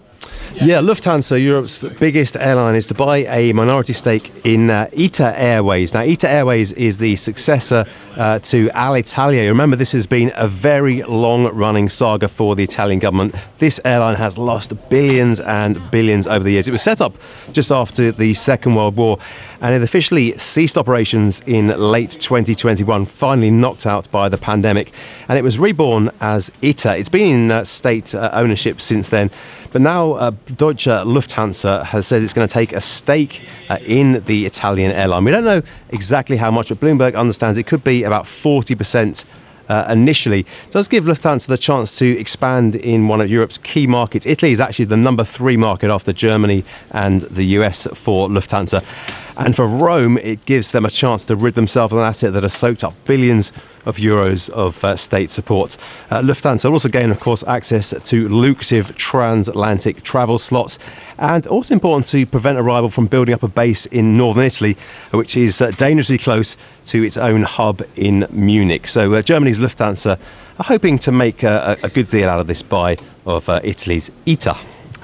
Yeah, 0.54 0.80
Lufthansa, 0.80 1.42
Europe's 1.42 1.82
biggest 1.82 2.36
airline, 2.36 2.74
is 2.74 2.88
to 2.88 2.94
buy 2.94 3.18
a 3.18 3.52
minority 3.52 3.94
stake 3.94 4.30
in 4.44 4.70
uh, 4.70 4.88
ITA 4.96 5.32
Airways. 5.36 5.94
Now, 5.94 6.00
ITA 6.00 6.28
Airways 6.28 6.72
is 6.72 6.98
the 6.98 7.16
successor 7.16 7.86
uh, 8.16 8.38
to 8.38 8.68
Alitalia. 8.68 9.48
Remember, 9.48 9.76
this 9.76 9.92
has 9.92 10.06
been 10.06 10.32
a 10.34 10.46
very 10.46 11.02
long 11.02 11.46
running 11.46 11.88
saga 11.88 12.28
for 12.28 12.54
the 12.54 12.62
Italian 12.62 13.00
government. 13.00 13.34
This 13.58 13.80
airline 13.84 14.16
has 14.16 14.36
lost 14.36 14.72
billions 14.90 15.40
and 15.40 15.90
billions 15.90 16.26
over 16.26 16.44
the 16.44 16.52
years. 16.52 16.68
It 16.68 16.72
was 16.72 16.82
set 16.82 17.00
up 17.00 17.14
just 17.52 17.72
after 17.72 18.12
the 18.12 18.34
Second 18.34 18.74
World 18.74 18.96
War 18.96 19.18
and 19.62 19.76
it 19.76 19.82
officially 19.82 20.36
ceased 20.38 20.76
operations 20.76 21.40
in 21.46 21.68
late 21.68 22.10
2021, 22.10 23.06
finally 23.06 23.52
knocked 23.52 23.86
out 23.86 24.10
by 24.10 24.28
the 24.28 24.36
pandemic. 24.36 24.92
And 25.28 25.38
it 25.38 25.44
was 25.44 25.56
reborn 25.56 26.10
as 26.20 26.50
ITA. 26.64 26.98
It's 26.98 27.08
been 27.08 27.44
in 27.44 27.50
uh, 27.52 27.62
state 27.62 28.12
uh, 28.12 28.30
ownership 28.32 28.80
since 28.80 29.08
then. 29.08 29.30
But 29.72 29.80
now 29.80 30.12
uh, 30.14 30.30
Deutsche 30.46 30.88
Lufthansa 31.04 31.84
has 31.84 32.06
said 32.06 32.22
it's 32.22 32.32
going 32.32 32.48
to 32.48 32.52
take 32.52 32.72
a 32.72 32.80
stake 32.80 33.46
uh, 33.68 33.78
in 33.84 34.22
the 34.24 34.46
Italian 34.46 34.90
airline. 34.92 35.24
We 35.24 35.30
don't 35.30 35.44
know 35.44 35.62
exactly 35.90 36.36
how 36.36 36.50
much, 36.50 36.68
but 36.68 36.80
Bloomberg 36.80 37.16
understands 37.16 37.58
it 37.58 37.66
could 37.66 37.84
be 37.84 38.02
about 38.04 38.24
40%. 38.24 39.24
Uh, 39.72 39.86
initially 39.90 40.40
it 40.40 40.70
does 40.70 40.88
give 40.88 41.04
Lufthansa 41.04 41.46
the 41.46 41.56
chance 41.56 41.98
to 42.00 42.06
expand 42.06 42.76
in 42.76 43.08
one 43.08 43.22
of 43.22 43.30
Europe's 43.30 43.56
key 43.56 43.86
markets. 43.86 44.26
Italy 44.26 44.52
is 44.52 44.60
actually 44.60 44.84
the 44.84 44.98
number 44.98 45.24
three 45.24 45.56
market 45.56 45.88
after 45.90 46.12
Germany 46.12 46.64
and 46.90 47.22
the 47.22 47.44
US 47.56 47.86
for 47.94 48.28
Lufthansa. 48.28 48.84
And 49.36 49.56
for 49.56 49.66
Rome, 49.66 50.18
it 50.18 50.44
gives 50.44 50.72
them 50.72 50.84
a 50.84 50.90
chance 50.90 51.26
to 51.26 51.36
rid 51.36 51.54
themselves 51.54 51.92
of 51.92 51.98
an 51.98 52.04
asset 52.04 52.34
that 52.34 52.42
has 52.42 52.52
soaked 52.52 52.84
up 52.84 52.94
billions 53.06 53.52
of 53.86 53.96
euros 53.96 54.50
of 54.50 54.84
uh, 54.84 54.96
state 54.96 55.30
support. 55.30 55.76
Uh, 56.10 56.20
Lufthansa 56.20 56.70
also 56.70 56.88
gain, 56.88 57.10
of 57.10 57.18
course, 57.18 57.42
access 57.42 57.94
to 58.10 58.28
lucrative 58.28 58.94
transatlantic 58.96 60.02
travel 60.02 60.38
slots, 60.38 60.78
and 61.18 61.46
also 61.46 61.74
important 61.74 62.06
to 62.08 62.26
prevent 62.26 62.58
a 62.58 62.62
rival 62.62 62.90
from 62.90 63.06
building 63.06 63.34
up 63.34 63.42
a 63.42 63.48
base 63.48 63.86
in 63.86 64.16
northern 64.16 64.44
Italy, 64.44 64.76
which 65.10 65.36
is 65.36 65.60
uh, 65.62 65.70
dangerously 65.70 66.18
close 66.18 66.56
to 66.86 67.02
its 67.02 67.16
own 67.16 67.42
hub 67.42 67.82
in 67.96 68.26
Munich. 68.30 68.86
So 68.86 69.14
uh, 69.14 69.22
Germany's 69.22 69.58
Lufthansa 69.62 70.18
are 70.58 70.64
hoping 70.64 70.98
to 70.98 71.12
make 71.12 71.42
a, 71.42 71.76
a, 71.82 71.88
good 71.88 72.08
deal 72.08 72.28
out 72.28 72.40
of 72.40 72.46
this 72.46 72.62
buy 72.62 72.96
of 73.26 73.48
uh, 73.48 73.60
Italy's 73.64 74.10
ITA. 74.26 74.54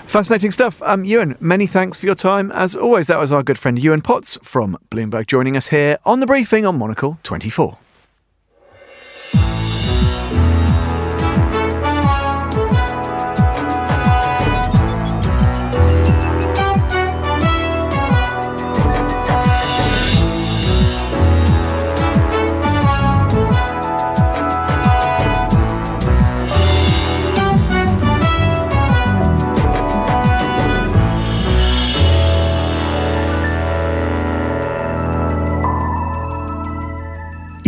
Fascinating 0.06 0.50
stuff. 0.50 0.82
Um, 0.82 1.04
Ewan, 1.04 1.36
many 1.40 1.66
thanks 1.66 1.98
for 1.98 2.06
your 2.06 2.14
time. 2.14 2.50
As 2.52 2.74
always, 2.74 3.06
that 3.08 3.18
was 3.18 3.30
our 3.30 3.42
good 3.42 3.58
friend 3.58 3.78
Ewan 3.78 4.00
Potts 4.00 4.38
from 4.42 4.78
Bloomberg 4.90 5.26
joining 5.26 5.56
us 5.56 5.68
here 5.68 5.98
on 6.04 6.20
the 6.20 6.26
briefing 6.26 6.64
on 6.64 6.78
Monocle 6.78 7.18
24. 7.24 7.78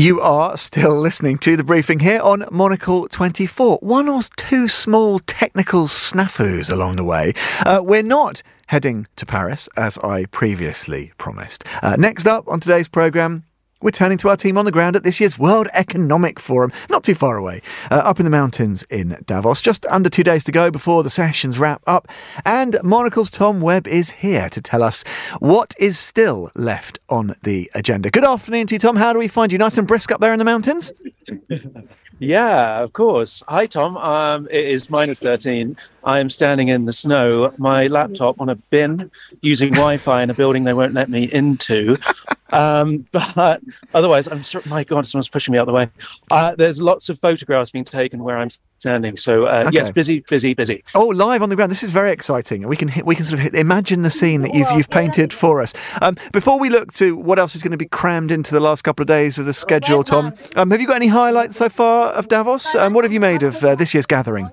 You 0.00 0.18
are 0.22 0.56
still 0.56 0.94
listening 0.98 1.36
to 1.40 1.58
the 1.58 1.62
briefing 1.62 2.00
here 2.00 2.22
on 2.22 2.46
Monocle 2.50 3.06
24. 3.06 3.80
One 3.82 4.08
or 4.08 4.22
two 4.34 4.66
small 4.66 5.18
technical 5.18 5.88
snafus 5.88 6.72
along 6.72 6.96
the 6.96 7.04
way. 7.04 7.34
Uh, 7.66 7.82
we're 7.84 8.02
not 8.02 8.42
heading 8.68 9.06
to 9.16 9.26
Paris, 9.26 9.68
as 9.76 9.98
I 9.98 10.24
previously 10.24 11.12
promised. 11.18 11.64
Uh, 11.82 11.96
next 11.98 12.26
up 12.26 12.48
on 12.48 12.60
today's 12.60 12.88
programme, 12.88 13.44
we're 13.82 13.90
turning 13.90 14.18
to 14.18 14.28
our 14.28 14.36
team 14.36 14.58
on 14.58 14.64
the 14.64 14.72
ground 14.72 14.96
at 14.96 15.04
this 15.04 15.20
year's 15.20 15.38
World 15.38 15.68
Economic 15.72 16.38
Forum, 16.38 16.72
not 16.88 17.04
too 17.04 17.14
far 17.14 17.36
away, 17.36 17.62
uh, 17.90 17.94
up 17.94 18.20
in 18.20 18.24
the 18.24 18.30
mountains 18.30 18.82
in 18.90 19.16
Davos. 19.26 19.60
Just 19.60 19.86
under 19.86 20.10
two 20.10 20.22
days 20.22 20.44
to 20.44 20.52
go 20.52 20.70
before 20.70 21.02
the 21.02 21.10
sessions 21.10 21.58
wrap 21.58 21.82
up. 21.86 22.08
And 22.44 22.78
Monocle's 22.82 23.30
Tom 23.30 23.60
Webb 23.60 23.86
is 23.86 24.10
here 24.10 24.48
to 24.50 24.60
tell 24.60 24.82
us 24.82 25.02
what 25.38 25.74
is 25.78 25.98
still 25.98 26.50
left 26.54 26.98
on 27.08 27.34
the 27.42 27.70
agenda. 27.74 28.10
Good 28.10 28.24
afternoon 28.24 28.66
to 28.68 28.74
you, 28.74 28.78
Tom. 28.78 28.96
How 28.96 29.12
do 29.12 29.18
we 29.18 29.28
find 29.28 29.52
you? 29.52 29.58
Nice 29.58 29.78
and 29.78 29.86
brisk 29.86 30.12
up 30.12 30.20
there 30.20 30.32
in 30.32 30.38
the 30.38 30.44
mountains? 30.44 30.92
Yeah, 32.22 32.80
of 32.82 32.92
course. 32.92 33.42
Hi, 33.48 33.64
Tom. 33.64 33.96
Um, 33.96 34.46
it 34.50 34.66
is 34.66 34.90
minus 34.90 35.20
13. 35.20 35.74
I 36.04 36.18
am 36.18 36.30
standing 36.30 36.68
in 36.68 36.86
the 36.86 36.92
snow, 36.92 37.52
my 37.58 37.86
laptop 37.86 38.40
on 38.40 38.48
a 38.48 38.54
bin 38.56 39.10
using 39.42 39.72
Wi 39.72 39.98
Fi 39.98 40.22
in 40.22 40.30
a 40.30 40.34
building 40.34 40.64
they 40.64 40.72
won't 40.72 40.94
let 40.94 41.08
me 41.10 41.24
into. 41.30 41.96
Um, 42.52 43.06
but 43.12 43.60
otherwise, 43.94 44.26
I'm 44.28 44.42
sorry, 44.42 44.64
my 44.66 44.84
God, 44.84 45.06
someone's 45.06 45.28
pushing 45.28 45.52
me 45.52 45.58
out 45.58 45.66
the 45.66 45.72
way. 45.72 45.88
Uh, 46.30 46.54
there's 46.56 46.80
lots 46.80 47.08
of 47.08 47.18
photographs 47.18 47.70
being 47.70 47.84
taken 47.84 48.24
where 48.24 48.38
I'm 48.38 48.50
standing. 48.78 49.16
So, 49.16 49.46
uh, 49.46 49.64
Okay. 49.66 49.76
yes, 49.76 49.90
busy, 49.90 50.24
busy, 50.28 50.54
busy. 50.54 50.82
Oh, 50.94 51.08
live 51.08 51.42
on 51.42 51.50
the 51.50 51.56
ground. 51.56 51.70
This 51.70 51.82
is 51.82 51.90
very 51.90 52.10
exciting. 52.10 52.66
We 52.66 52.76
can 52.76 52.88
hit, 52.88 53.04
we 53.06 53.14
can 53.14 53.24
sort 53.24 53.34
of 53.34 53.40
hit, 53.40 53.54
imagine 53.54 54.02
the 54.02 54.10
scene 54.10 54.42
that 54.42 54.54
you've 54.54 54.70
you've 54.72 54.90
painted 54.90 55.32
for 55.32 55.60
us. 55.60 55.74
Um, 56.00 56.16
before 56.32 56.58
we 56.58 56.70
look 56.70 56.92
to 56.94 57.16
what 57.16 57.38
else 57.38 57.54
is 57.54 57.62
going 57.62 57.72
to 57.72 57.76
be 57.76 57.86
crammed 57.86 58.30
into 58.32 58.52
the 58.52 58.60
last 58.60 58.82
couple 58.82 59.02
of 59.02 59.06
days 59.06 59.38
of 59.38 59.46
the 59.46 59.52
schedule, 59.52 60.02
Tom, 60.02 60.32
um, 60.56 60.70
have 60.70 60.80
you 60.80 60.86
got 60.86 60.96
any 60.96 61.08
highlights 61.08 61.56
so 61.56 61.68
far 61.68 62.08
of 62.08 62.28
Davos? 62.28 62.74
Um, 62.74 62.94
what 62.94 63.04
have 63.04 63.12
you 63.12 63.20
made 63.20 63.42
of 63.42 63.62
uh, 63.62 63.74
this 63.74 63.92
year's 63.94 64.06
gathering? 64.06 64.50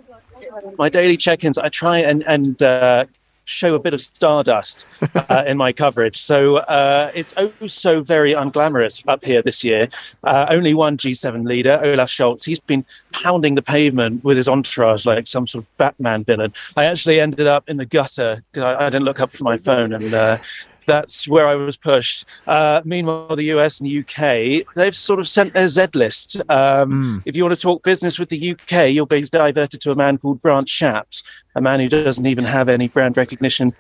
My 0.78 0.90
daily 0.90 1.18
check 1.18 1.44
ins, 1.44 1.58
I 1.58 1.70
try 1.70 2.00
and, 2.00 2.24
and 2.28 2.62
uh, 2.62 3.06
show 3.48 3.76
a 3.76 3.80
bit 3.80 3.94
of 3.94 4.02
stardust 4.02 4.86
uh, 5.16 5.44
in 5.48 5.58
my 5.58 5.72
coverage. 5.72 6.18
So 6.18 6.58
uh, 6.58 7.12
it's 7.16 7.34
oh 7.38 7.52
so 7.68 8.02
very 8.02 8.34
unglamorous 8.34 9.04
up 9.08 9.24
here 9.24 9.42
this 9.42 9.64
year. 9.64 9.90
Uh, 10.24 10.46
only 10.50 10.74
one 10.74 10.98
G7 10.98 11.48
leader, 11.48 11.80
Olaf 11.82 12.10
Scholz, 12.10 12.46
he's 12.46 12.60
been 12.60 12.86
pounding 13.12 13.56
the 13.56 13.62
pavement 13.62 14.24
with 14.24 14.38
his 14.38 14.48
entourage 14.48 15.06
like 15.06 15.28
some 15.28 15.48
sort 15.48 15.64
of 15.64 15.78
Batman 15.78 16.24
villain. 16.24 16.54
I 16.76 16.86
actually 16.86 17.20
ended 17.20 17.48
up 17.48 17.70
in 17.70 17.78
the 17.78 17.86
gutter 17.86 18.44
because 18.52 18.64
I, 18.64 18.86
I 18.86 18.90
didn't 18.90 19.06
look 19.06 19.20
up 19.20 19.32
from 19.32 19.46
my 19.46 19.58
phone 19.58 19.94
and. 19.94 20.40
That's 20.88 21.28
where 21.28 21.46
I 21.46 21.56
was 21.56 21.78
pushed. 21.78 22.26
Uh, 22.48 22.82
meanwhile, 22.86 23.36
the 23.36 23.46
US 23.56 23.80
and 23.80 23.90
UK, 23.90 24.66
they've 24.76 24.96
sort 24.96 25.20
of 25.20 25.28
sent 25.28 25.54
their 25.54 25.68
Z 25.68 25.88
list. 25.94 26.38
Um, 26.50 27.22
If 27.26 27.36
you 27.36 27.44
want 27.44 27.56
to 27.56 27.62
talk 27.62 27.84
business 27.84 28.18
with 28.18 28.30
the 28.30 28.52
UK, 28.52 28.92
you'll 28.94 29.06
be 29.06 29.22
diverted 29.24 29.82
to 29.82 29.92
a 29.92 29.96
man 29.96 30.18
called 30.18 30.42
Grant 30.42 30.68
Shapps, 30.68 31.24
a 31.56 31.62
man 31.62 31.82
who 31.82 31.90
doesn't 31.90 32.26
even 32.26 32.46
have 32.46 32.70
any 32.70 32.88
brand 32.88 33.18
recognition 33.18 33.74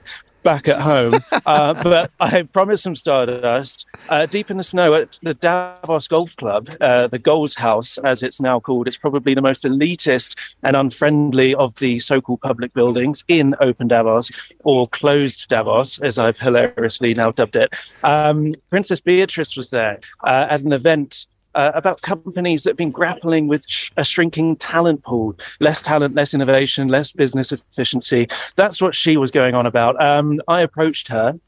back 0.48 0.70
at 0.70 0.80
home. 0.80 1.14
uh, 1.46 1.74
but 1.84 2.10
I 2.22 2.44
promised 2.44 2.84
some 2.84 2.96
stardust. 2.96 3.86
Uh, 4.08 4.26
deep 4.26 4.50
in 4.50 4.56
the 4.56 4.64
snow 4.64 4.94
at 4.94 5.20
the 5.22 5.34
Davos 5.34 6.08
Golf 6.08 6.38
Club, 6.38 6.70
uh, 6.80 7.08
the 7.08 7.20
Goals 7.20 7.56
House, 7.56 7.98
as 7.98 8.24
it's 8.24 8.40
now 8.40 8.58
called, 8.62 8.88
it's 8.88 8.96
probably 8.96 9.34
the 9.34 9.42
most 9.42 9.66
elitist 9.66 10.38
and 10.64 10.78
unfriendly 10.78 11.54
of 11.56 11.76
the 11.76 12.00
so 12.00 12.22
called 12.22 12.40
public 12.40 12.74
buildings 12.74 13.26
in 13.28 13.56
open 13.60 13.90
Davos 13.90 14.32
or 14.64 14.88
closed 14.88 15.50
Davos, 15.50 16.00
as 16.00 16.18
I've 16.18 16.38
hilariously 16.38 17.14
now 17.14 17.32
dubbed 17.32 17.58
it. 17.58 17.74
Um, 18.06 18.56
Princess 18.70 19.02
Beatrice 19.02 19.58
was 19.58 19.70
there 19.72 20.00
uh, 20.24 20.48
at 20.50 20.62
an 20.62 20.72
event 20.72 21.28
uh, 21.58 21.72
about 21.74 22.02
companies 22.04 22.64
that 22.64 22.70
have 22.70 22.78
been 22.78 22.92
grappling 22.92 23.48
with 23.48 23.66
sh- 23.68 23.90
a 23.98 24.06
shrinking 24.06 24.56
talent 24.58 25.04
pool, 25.04 25.36
less 25.60 25.82
talent, 25.82 26.14
less 26.14 26.34
innovation, 26.36 26.88
less 26.88 27.12
business 27.12 27.52
efficiency. 27.52 28.28
That's 28.56 28.80
what 28.80 28.94
she 28.94 29.18
was 29.18 29.32
going 29.32 29.56
on 29.56 29.66
about. 29.66 30.02
Um, 30.02 30.40
I 30.48 30.62
approached 30.62 31.10
her. 31.10 31.40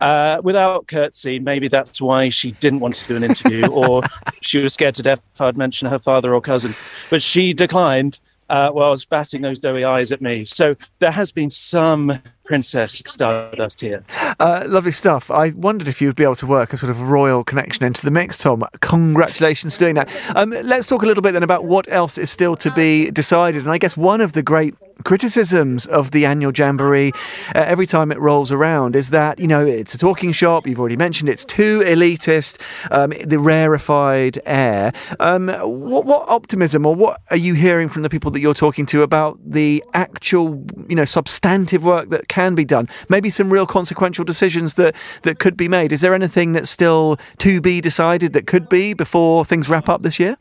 Uh, 0.00 0.40
without 0.42 0.88
curtsy, 0.88 1.38
maybe 1.38 1.68
that's 1.68 2.00
why 2.00 2.28
she 2.28 2.50
didn't 2.50 2.80
want 2.80 2.92
to 2.92 3.06
do 3.06 3.14
an 3.14 3.22
interview, 3.22 3.64
or 3.70 4.02
she 4.40 4.60
was 4.60 4.74
scared 4.74 4.96
to 4.96 5.02
death 5.02 5.22
if 5.32 5.40
I'd 5.40 5.56
mention 5.56 5.86
her 5.88 5.98
father 6.00 6.34
or 6.34 6.40
cousin. 6.40 6.74
But 7.08 7.22
she 7.22 7.52
declined 7.52 8.18
uh, 8.50 8.72
whilst 8.74 9.08
batting 9.10 9.42
those 9.42 9.60
doughy 9.60 9.84
eyes 9.84 10.10
at 10.10 10.20
me. 10.20 10.44
So 10.44 10.74
there 10.98 11.12
has 11.12 11.30
been 11.30 11.50
some 11.50 12.20
Princess 12.44 13.02
Stardust 13.06 13.80
here. 13.80 14.04
Uh, 14.40 14.64
lovely 14.66 14.90
stuff. 14.90 15.30
I 15.30 15.50
wondered 15.52 15.88
if 15.88 16.00
you'd 16.00 16.16
be 16.16 16.24
able 16.24 16.36
to 16.36 16.46
work 16.46 16.72
a 16.72 16.76
sort 16.76 16.90
of 16.90 17.00
royal 17.02 17.44
connection 17.44 17.84
into 17.84 18.04
the 18.04 18.10
mix, 18.10 18.38
Tom. 18.38 18.64
Congratulations 18.80 19.78
doing 19.78 19.94
that. 19.94 20.10
Um, 20.34 20.50
let's 20.50 20.86
talk 20.86 21.02
a 21.02 21.06
little 21.06 21.22
bit 21.22 21.32
then 21.32 21.42
about 21.42 21.64
what 21.64 21.90
else 21.90 22.18
is 22.18 22.30
still 22.30 22.56
to 22.56 22.70
be 22.72 23.10
decided. 23.10 23.62
And 23.62 23.70
I 23.70 23.78
guess 23.78 23.96
one 23.96 24.20
of 24.20 24.32
the 24.32 24.42
great 24.42 24.74
criticisms 25.04 25.86
of 25.86 26.10
the 26.12 26.24
annual 26.24 26.52
jamboree 26.54 27.12
uh, 27.54 27.64
every 27.66 27.86
time 27.86 28.12
it 28.12 28.18
rolls 28.20 28.52
around 28.52 28.94
is 28.94 29.10
that 29.10 29.38
you 29.38 29.46
know 29.46 29.64
it's 29.66 29.94
a 29.94 29.98
talking 29.98 30.32
shop 30.32 30.66
you've 30.66 30.78
already 30.78 30.96
mentioned 30.96 31.28
it's 31.28 31.44
too 31.44 31.80
elitist 31.80 32.60
um, 32.90 33.12
the 33.24 33.38
rarefied 33.38 34.38
air 34.46 34.92
um, 35.20 35.48
what, 35.48 36.04
what 36.04 36.28
optimism 36.28 36.86
or 36.86 36.94
what 36.94 37.20
are 37.30 37.36
you 37.36 37.54
hearing 37.54 37.88
from 37.88 38.02
the 38.02 38.10
people 38.10 38.30
that 38.30 38.40
you're 38.40 38.54
talking 38.54 38.86
to 38.86 39.02
about 39.02 39.38
the 39.44 39.82
actual 39.94 40.64
you 40.88 40.94
know 40.94 41.04
substantive 41.04 41.84
work 41.84 42.10
that 42.10 42.28
can 42.32 42.54
be 42.54 42.64
done. 42.64 42.88
Maybe 43.08 43.28
some 43.28 43.52
real 43.52 43.66
consequential 43.66 44.24
decisions 44.24 44.74
that 44.74 44.96
that 45.22 45.38
could 45.38 45.56
be 45.56 45.68
made. 45.68 45.92
Is 45.92 46.00
there 46.00 46.14
anything 46.14 46.52
that's 46.52 46.70
still 46.70 47.18
to 47.38 47.60
be 47.60 47.80
decided 47.80 48.32
that 48.32 48.46
could 48.46 48.68
be 48.68 48.94
before 48.94 49.44
things 49.44 49.68
wrap 49.68 49.88
up 49.88 50.00
this 50.02 50.18
year 50.18 50.36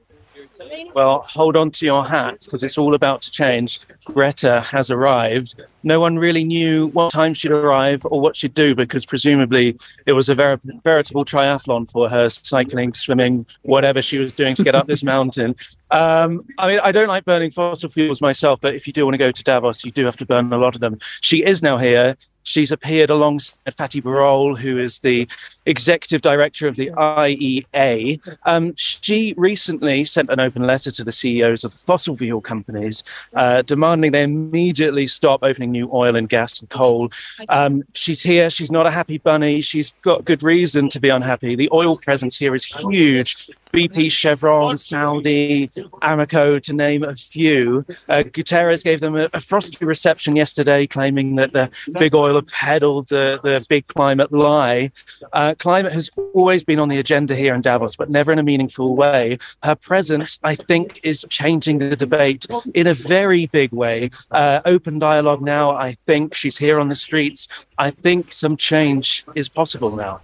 Well, 0.94 1.26
hold 1.28 1.56
on 1.56 1.72
to 1.72 1.86
your 1.86 2.06
hat 2.06 2.40
because 2.44 2.64
it's 2.64 2.78
all 2.78 2.96
about 2.96 3.22
to 3.22 3.32
change. 3.32 3.80
Greta 4.06 4.62
has 4.62 4.92
arrived. 4.92 5.62
No 5.84 6.00
one 6.00 6.18
really 6.18 6.44
knew 6.44 6.88
what 6.88 7.12
time 7.12 7.34
she'd 7.34 7.52
arrive 7.52 8.06
or 8.06 8.20
what 8.20 8.36
she'd 8.36 8.54
do 8.54 8.76
because 8.76 9.06
presumably 9.06 9.78
it 10.06 10.14
was 10.14 10.30
a 10.30 10.36
ver- 10.36 10.60
veritable 10.84 11.26
triathlon 11.26 11.90
for 11.90 12.10
her 12.10 12.30
cycling, 12.30 12.94
swimming, 12.94 13.46
whatever 13.64 14.02
she 14.02 14.18
was 14.18 14.36
doing 14.36 14.56
to 14.56 14.64
get 14.64 14.76
up 14.76 14.88
this 14.88 15.04
mountain. 15.04 15.56
Um, 15.90 16.46
I 16.58 16.68
mean, 16.68 16.80
I 16.84 16.92
don't 16.92 17.08
like 17.08 17.26
burning 17.26 17.52
fossil 17.52 17.90
fuels 17.90 18.22
myself, 18.22 18.62
but 18.62 18.76
if 18.76 18.86
you 18.86 18.94
do 18.94 19.06
want 19.06 19.14
to 19.14 19.20
go 19.20 19.32
to 19.32 19.44
Davos, 19.44 19.84
you 19.84 19.92
do 19.92 20.06
have 20.06 20.18
to 20.18 20.26
burn 20.26 20.52
a 20.54 20.58
lot 20.58 20.76
of 20.76 20.82
them. 20.82 21.00
She 21.22 21.44
is 21.44 21.62
now 21.62 21.78
here. 21.78 22.16
She's 22.44 22.72
appeared 22.72 23.10
alongside 23.10 23.76
Fatih 23.76 24.02
Birol, 24.02 24.58
who 24.58 24.78
is 24.78 25.00
the 25.00 25.28
executive 25.66 26.22
director 26.22 26.68
of 26.68 26.76
the 26.76 26.90
IEA. 26.92 28.20
Um, 28.46 28.74
she 28.76 29.34
recently 29.38 30.06
sent 30.06 30.30
an 30.30 30.40
open 30.40 30.64
letter 30.64 30.92
to 30.92 31.04
the 31.04 31.12
CEOs 31.12 31.64
of 31.64 31.72
the 31.72 31.78
fossil 31.78 32.18
fuel 32.18 32.42
companies, 32.42 33.04
uh, 33.34 33.62
demanding 33.62 34.12
they 34.12 34.24
immediately 34.24 35.08
stop 35.08 35.44
opening 35.44 35.72
new 35.72 35.90
oil 35.94 36.16
and 36.16 36.30
gas 36.30 36.60
and 36.60 36.70
coal. 36.70 37.12
Um, 37.50 37.84
she's 37.94 38.22
here. 38.22 38.50
She's 38.50 38.72
not 38.72 38.88
a 38.88 38.92
happy 38.92 39.18
bunny. 39.18 39.62
She's 39.62 39.92
got 40.02 40.26
good 40.26 40.44
reason 40.44 40.90
to 40.90 41.00
be 41.00 41.10
unhappy. 41.10 41.56
The 41.56 41.70
oil 41.72 41.98
presence 41.98 42.38
here 42.38 42.56
is 42.56 42.66
huge. 42.66 43.50
BP, 43.72 44.12
Chevron, 44.12 44.78
Saudi, 44.78 45.68
Aramco, 46.02 46.62
to 46.62 46.74
name 46.74 47.04
a 47.04 47.16
few. 47.16 47.86
Uh, 48.10 48.24
Guterres 48.24 48.84
gave 48.84 49.00
them 49.00 49.16
a, 49.16 49.30
a 49.34 49.40
frosty 49.40 49.86
reception 49.86 50.36
yesterday, 50.36 50.86
claiming 50.88 51.36
that 51.36 51.54
the 51.54 51.70
big 51.94 52.14
oil 52.14 52.36
had 52.36 52.48
peddled 52.48 53.08
the, 53.08 53.40
the 53.44 53.66
big 53.70 53.88
climate 53.88 54.32
lie. 54.32 54.92
Uh, 55.34 55.56
climate 55.58 55.94
has 55.94 56.10
always 56.34 56.64
been 56.64 56.80
on 56.80 56.90
the 56.90 57.00
agenda 57.00 57.36
here 57.36 57.56
in 57.56 57.62
Davos, 57.62 57.96
but 57.96 58.10
never 58.10 58.32
in 58.32 58.40
a 58.40 58.44
meaningful 58.44 58.96
way. 58.96 59.38
Her 59.64 59.76
presence, 59.76 60.38
I 60.44 60.56
think, 60.56 61.00
is 61.04 61.26
changing 61.30 61.80
the 61.80 61.96
debate 61.96 62.46
in 62.74 62.88
a 62.88 62.94
very 62.94 63.46
big 63.48 63.72
way. 63.72 64.10
Uh, 64.32 64.62
open 64.66 65.00
dialogue 65.00 65.42
now, 65.42 65.72
I 65.76 65.94
think 65.94 66.36
she's 66.36 66.58
here 66.58 66.80
on 66.80 66.90
the 66.90 66.96
streets. 66.96 67.48
I 67.78 67.92
think 67.92 68.32
some 68.32 68.58
change 68.58 69.26
is 69.34 69.50
possible 69.50 69.96
now. 69.96 70.22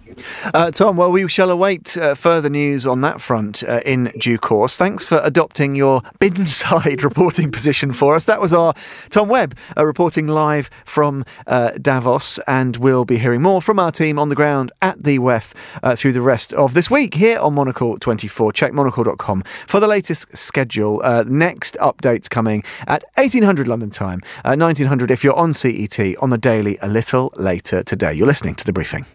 Uh, 0.54 0.70
Tom, 0.70 0.96
well, 0.96 1.10
we 1.10 1.26
shall 1.28 1.50
await 1.50 1.96
uh, 1.96 2.14
further 2.14 2.48
news 2.48 2.86
on 2.86 3.00
that 3.00 3.20
front 3.20 3.37
uh, 3.38 3.80
in 3.84 4.12
due 4.18 4.38
course. 4.38 4.76
Thanks 4.76 5.08
for 5.08 5.20
adopting 5.22 5.74
your 5.74 6.02
bin 6.18 6.46
side 6.46 7.02
reporting 7.02 7.50
position 7.50 7.92
for 7.92 8.14
us. 8.14 8.24
That 8.24 8.40
was 8.40 8.52
our 8.52 8.74
Tom 9.10 9.28
Webb 9.28 9.56
uh, 9.76 9.86
reporting 9.86 10.26
live 10.26 10.70
from 10.84 11.24
uh, 11.46 11.70
Davos, 11.80 12.38
and 12.46 12.76
we'll 12.76 13.04
be 13.04 13.18
hearing 13.18 13.42
more 13.42 13.62
from 13.62 13.78
our 13.78 13.92
team 13.92 14.18
on 14.18 14.28
the 14.28 14.34
ground 14.34 14.72
at 14.82 15.02
the 15.02 15.18
WEF 15.18 15.54
uh, 15.82 15.96
through 15.96 16.12
the 16.12 16.20
rest 16.20 16.52
of 16.52 16.74
this 16.74 16.90
week 16.90 17.14
here 17.14 17.38
on 17.38 17.54
Monocle 17.54 17.98
24. 17.98 18.52
Check 18.52 18.72
monocle.com 18.72 19.44
for 19.66 19.80
the 19.80 19.88
latest 19.88 20.36
schedule. 20.36 21.00
Uh, 21.02 21.24
next 21.26 21.76
updates 21.80 22.28
coming 22.28 22.62
at 22.86 23.04
1800 23.14 23.68
London 23.68 23.90
time, 23.90 24.20
uh, 24.44 24.56
1900 24.56 25.10
if 25.10 25.24
you're 25.24 25.34
on 25.34 25.52
CET 25.52 25.98
on 26.18 26.30
the 26.30 26.38
daily 26.38 26.78
a 26.82 26.88
little 26.88 27.32
later 27.36 27.82
today. 27.82 28.12
You're 28.12 28.26
listening 28.26 28.54
to 28.56 28.64
the 28.64 28.72
briefing. 28.72 29.06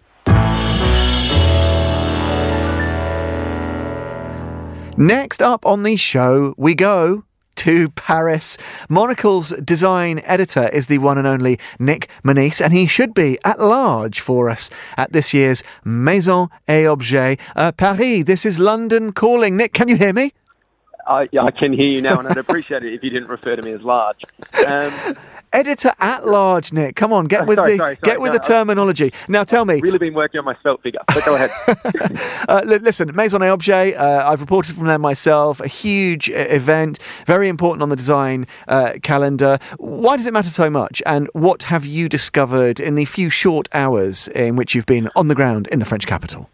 Next 4.97 5.41
up 5.41 5.65
on 5.65 5.81
the 5.81 5.95
show, 5.95 6.53
we 6.55 6.75
go 6.75 7.23
to 7.55 7.89
Paris. 7.89 8.57
Monocle's 8.89 9.49
design 9.63 10.21
editor 10.23 10.69
is 10.69 10.85
the 10.85 10.99
one 10.99 11.17
and 11.17 11.25
only 11.25 11.59
Nick 11.79 12.09
Monisse, 12.23 12.61
and 12.63 12.73
he 12.73 12.85
should 12.85 13.15
be 13.15 13.39
at 13.43 13.59
large 13.59 14.19
for 14.19 14.51
us 14.51 14.69
at 14.95 15.11
this 15.11 15.33
year's 15.33 15.63
Maison 15.83 16.49
et 16.67 16.85
Objet 16.85 17.39
uh, 17.55 17.71
Paris. 17.71 18.25
This 18.25 18.45
is 18.45 18.59
London 18.59 19.11
calling. 19.13 19.57
Nick, 19.57 19.73
can 19.73 19.87
you 19.87 19.95
hear 19.95 20.13
me? 20.13 20.31
I, 21.07 21.27
I 21.41 21.51
can 21.51 21.73
hear 21.73 21.87
you 21.87 22.01
now, 22.01 22.19
and 22.19 22.27
I'd 22.27 22.37
appreciate 22.37 22.83
it 22.83 22.93
if 22.93 23.03
you 23.03 23.09
didn't 23.09 23.29
refer 23.29 23.55
to 23.55 23.61
me 23.61 23.71
as 23.71 23.81
large. 23.81 24.21
Um, 24.67 25.17
Editor 25.53 25.91
at 25.99 26.25
large, 26.25 26.73
Nick. 26.73 26.95
Come 26.95 27.13
on, 27.13 27.25
get 27.25 27.43
Oh, 27.43 27.45
with 27.45 27.55
sorry, 27.57 27.71
the 27.73 27.77
sorry, 27.77 27.97
get 28.03 28.19
with 28.19 28.31
No, 28.31 28.37
the 28.39 28.43
terminology. 28.43 29.13
Now, 29.29 29.43
tell 29.43 29.65
me. 29.65 29.79
really 29.81 29.99
been 29.99 30.13
working 30.15 30.39
on 30.39 30.45
my 30.45 30.55
spelt 30.55 30.81
figure, 30.81 30.99
but 31.07 31.23
go 31.25 31.35
ahead. 31.35 31.51
Uh, 32.49 32.61
li- 32.65 32.79
listen, 32.79 33.15
Maison 33.15 33.41
et 33.41 33.47
Objet, 33.49 33.95
uh, 33.95 34.29
I've 34.29 34.41
reported 34.41 34.75
from 34.75 34.87
them 34.87 34.99
myself. 35.01 35.59
A 35.61 35.67
huge 35.67 36.29
uh, 36.29 36.33
event, 36.33 36.99
very 37.25 37.47
important 37.47 37.81
on 37.81 37.89
the 37.89 37.95
design 37.95 38.47
uh, 38.67 38.93
calendar. 39.01 39.59
Why 39.77 40.17
does 40.17 40.27
it 40.27 40.33
matter 40.33 40.49
so 40.49 40.69
much? 40.69 41.01
And 41.05 41.29
what 41.33 41.63
have 41.63 41.85
you 41.85 42.09
discovered 42.09 42.79
in 42.81 42.95
the 42.95 43.05
few 43.05 43.29
short 43.29 43.69
hours 43.73 44.27
in 44.29 44.55
which 44.57 44.75
you've 44.75 44.85
been 44.85 45.09
on 45.15 45.29
the 45.29 45.35
ground 45.35 45.67
in 45.71 45.79
the 45.79 45.85
French 45.85 46.05
capital? 46.05 46.49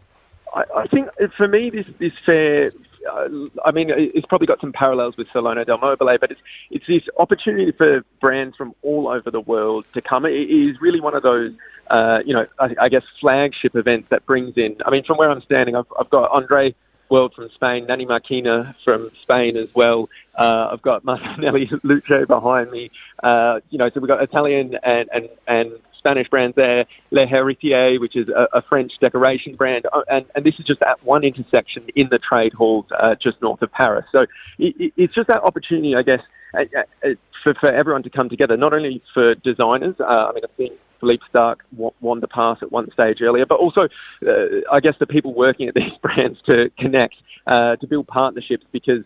I, 0.54 0.62
I 0.76 0.86
think 0.86 1.08
uh, 1.20 1.26
for 1.36 1.48
me, 1.48 1.70
this 1.70 1.86
this 1.98 2.12
fair. 2.24 2.70
Uh, 3.08 3.28
I 3.64 3.70
mean, 3.70 3.90
it's 3.90 4.26
probably 4.26 4.46
got 4.46 4.60
some 4.60 4.72
parallels 4.72 5.16
with 5.16 5.30
Salone 5.30 5.64
del 5.64 5.78
Mobile, 5.78 6.18
but 6.20 6.30
it's 6.30 6.40
it's 6.70 6.86
this 6.86 7.02
opportunity 7.16 7.72
for 7.72 8.04
brands 8.20 8.56
from 8.56 8.74
all 8.82 9.08
over 9.08 9.30
the 9.30 9.40
world 9.40 9.86
to 9.94 10.02
come. 10.02 10.26
It 10.26 10.32
is 10.32 10.80
really 10.80 11.00
one 11.00 11.14
of 11.14 11.22
those, 11.22 11.52
uh, 11.88 12.18
you 12.24 12.34
know, 12.34 12.46
I, 12.58 12.74
I 12.80 12.88
guess 12.88 13.02
flagship 13.20 13.74
events 13.74 14.08
that 14.10 14.26
brings 14.26 14.56
in. 14.56 14.76
I 14.84 14.90
mean, 14.90 15.04
from 15.04 15.16
where 15.16 15.30
I'm 15.30 15.42
standing, 15.42 15.76
I've, 15.76 15.86
I've 15.98 16.10
got 16.10 16.30
Andreu 16.30 16.74
World 17.10 17.34
from 17.34 17.50
Spain, 17.50 17.86
Nani 17.86 18.06
Marquina 18.06 18.74
from 18.84 19.10
Spain 19.22 19.56
as 19.56 19.74
well. 19.74 20.08
Uh, 20.36 20.70
I've 20.72 20.82
got 20.82 21.04
Martinelli 21.10 21.70
Luce 21.82 22.26
behind 22.26 22.70
me. 22.70 22.90
Uh, 23.22 23.60
you 23.70 23.78
know, 23.78 23.90
so 23.90 24.00
we've 24.00 24.08
got 24.08 24.22
Italian 24.22 24.78
and, 24.82 25.08
and, 25.12 25.28
and 25.46 25.72
Spanish 26.00 26.28
brands 26.28 26.56
there, 26.56 26.86
Le 27.10 27.26
Héritier, 27.26 28.00
which 28.00 28.16
is 28.16 28.28
a, 28.28 28.58
a 28.58 28.62
French 28.62 28.92
decoration 29.00 29.52
brand, 29.52 29.84
uh, 29.92 30.00
and, 30.08 30.24
and 30.34 30.44
this 30.44 30.54
is 30.58 30.66
just 30.66 30.82
at 30.82 31.02
one 31.04 31.24
intersection 31.24 31.86
in 31.94 32.08
the 32.10 32.18
trade 32.18 32.52
halls 32.54 32.86
uh, 32.98 33.14
just 33.22 33.40
north 33.42 33.60
of 33.62 33.70
Paris. 33.70 34.06
So 34.12 34.20
it, 34.58 34.74
it, 34.78 34.92
it's 34.96 35.14
just 35.14 35.28
that 35.28 35.42
opportunity, 35.42 35.94
I 35.94 36.02
guess, 36.02 36.20
uh, 36.54 36.64
uh, 37.04 37.08
for, 37.44 37.54
for 37.60 37.72
everyone 37.72 38.02
to 38.02 38.10
come 38.10 38.28
together, 38.28 38.56
not 38.56 38.72
only 38.72 39.02
for 39.14 39.34
designers. 39.34 39.94
Uh, 40.00 40.04
I 40.04 40.32
mean, 40.32 40.44
I've 40.44 40.56
seen 40.56 40.72
Philippe 41.00 41.22
Starck 41.28 41.64
won 41.76 42.20
the 42.20 42.28
pass 42.28 42.58
at 42.62 42.72
one 42.72 42.90
stage 42.92 43.18
earlier, 43.22 43.46
but 43.46 43.58
also, 43.58 43.82
uh, 44.26 44.30
I 44.72 44.80
guess, 44.80 44.94
the 44.98 45.06
people 45.06 45.34
working 45.34 45.68
at 45.68 45.74
these 45.80 45.96
brands 46.02 46.38
to 46.48 46.70
connect, 46.78 47.14
to 47.46 47.86
build 47.88 48.06
partnerships 48.06 48.64
because, 48.72 49.04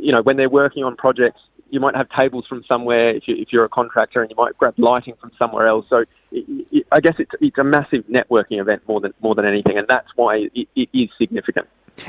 you 0.00 0.12
know, 0.12 0.22
when 0.22 0.36
they're 0.36 0.50
working 0.50 0.84
on 0.84 0.96
projects, 0.96 1.40
you 1.74 1.80
might 1.80 1.96
have 1.96 2.08
tables 2.16 2.46
from 2.48 2.62
somewhere 2.68 3.10
if, 3.10 3.24
you, 3.26 3.34
if 3.36 3.48
you're 3.52 3.64
a 3.64 3.68
contractor, 3.68 4.22
and 4.22 4.30
you 4.30 4.36
might 4.36 4.56
grab 4.56 4.74
lighting 4.78 5.14
from 5.20 5.32
somewhere 5.36 5.66
else. 5.66 5.84
So 5.90 6.04
I 6.92 7.00
guess 7.00 7.14
it's, 7.18 7.30
it's 7.40 7.58
a 7.58 7.64
massive 7.64 8.04
networking 8.06 8.60
event 8.60 8.82
more 8.88 9.00
than 9.00 9.14
more 9.20 9.34
than 9.34 9.44
anything, 9.44 9.78
and 9.78 9.86
that's 9.88 10.08
why 10.16 10.48
it, 10.54 10.68
it 10.74 10.88
is 10.92 11.08
significant. 11.18 11.66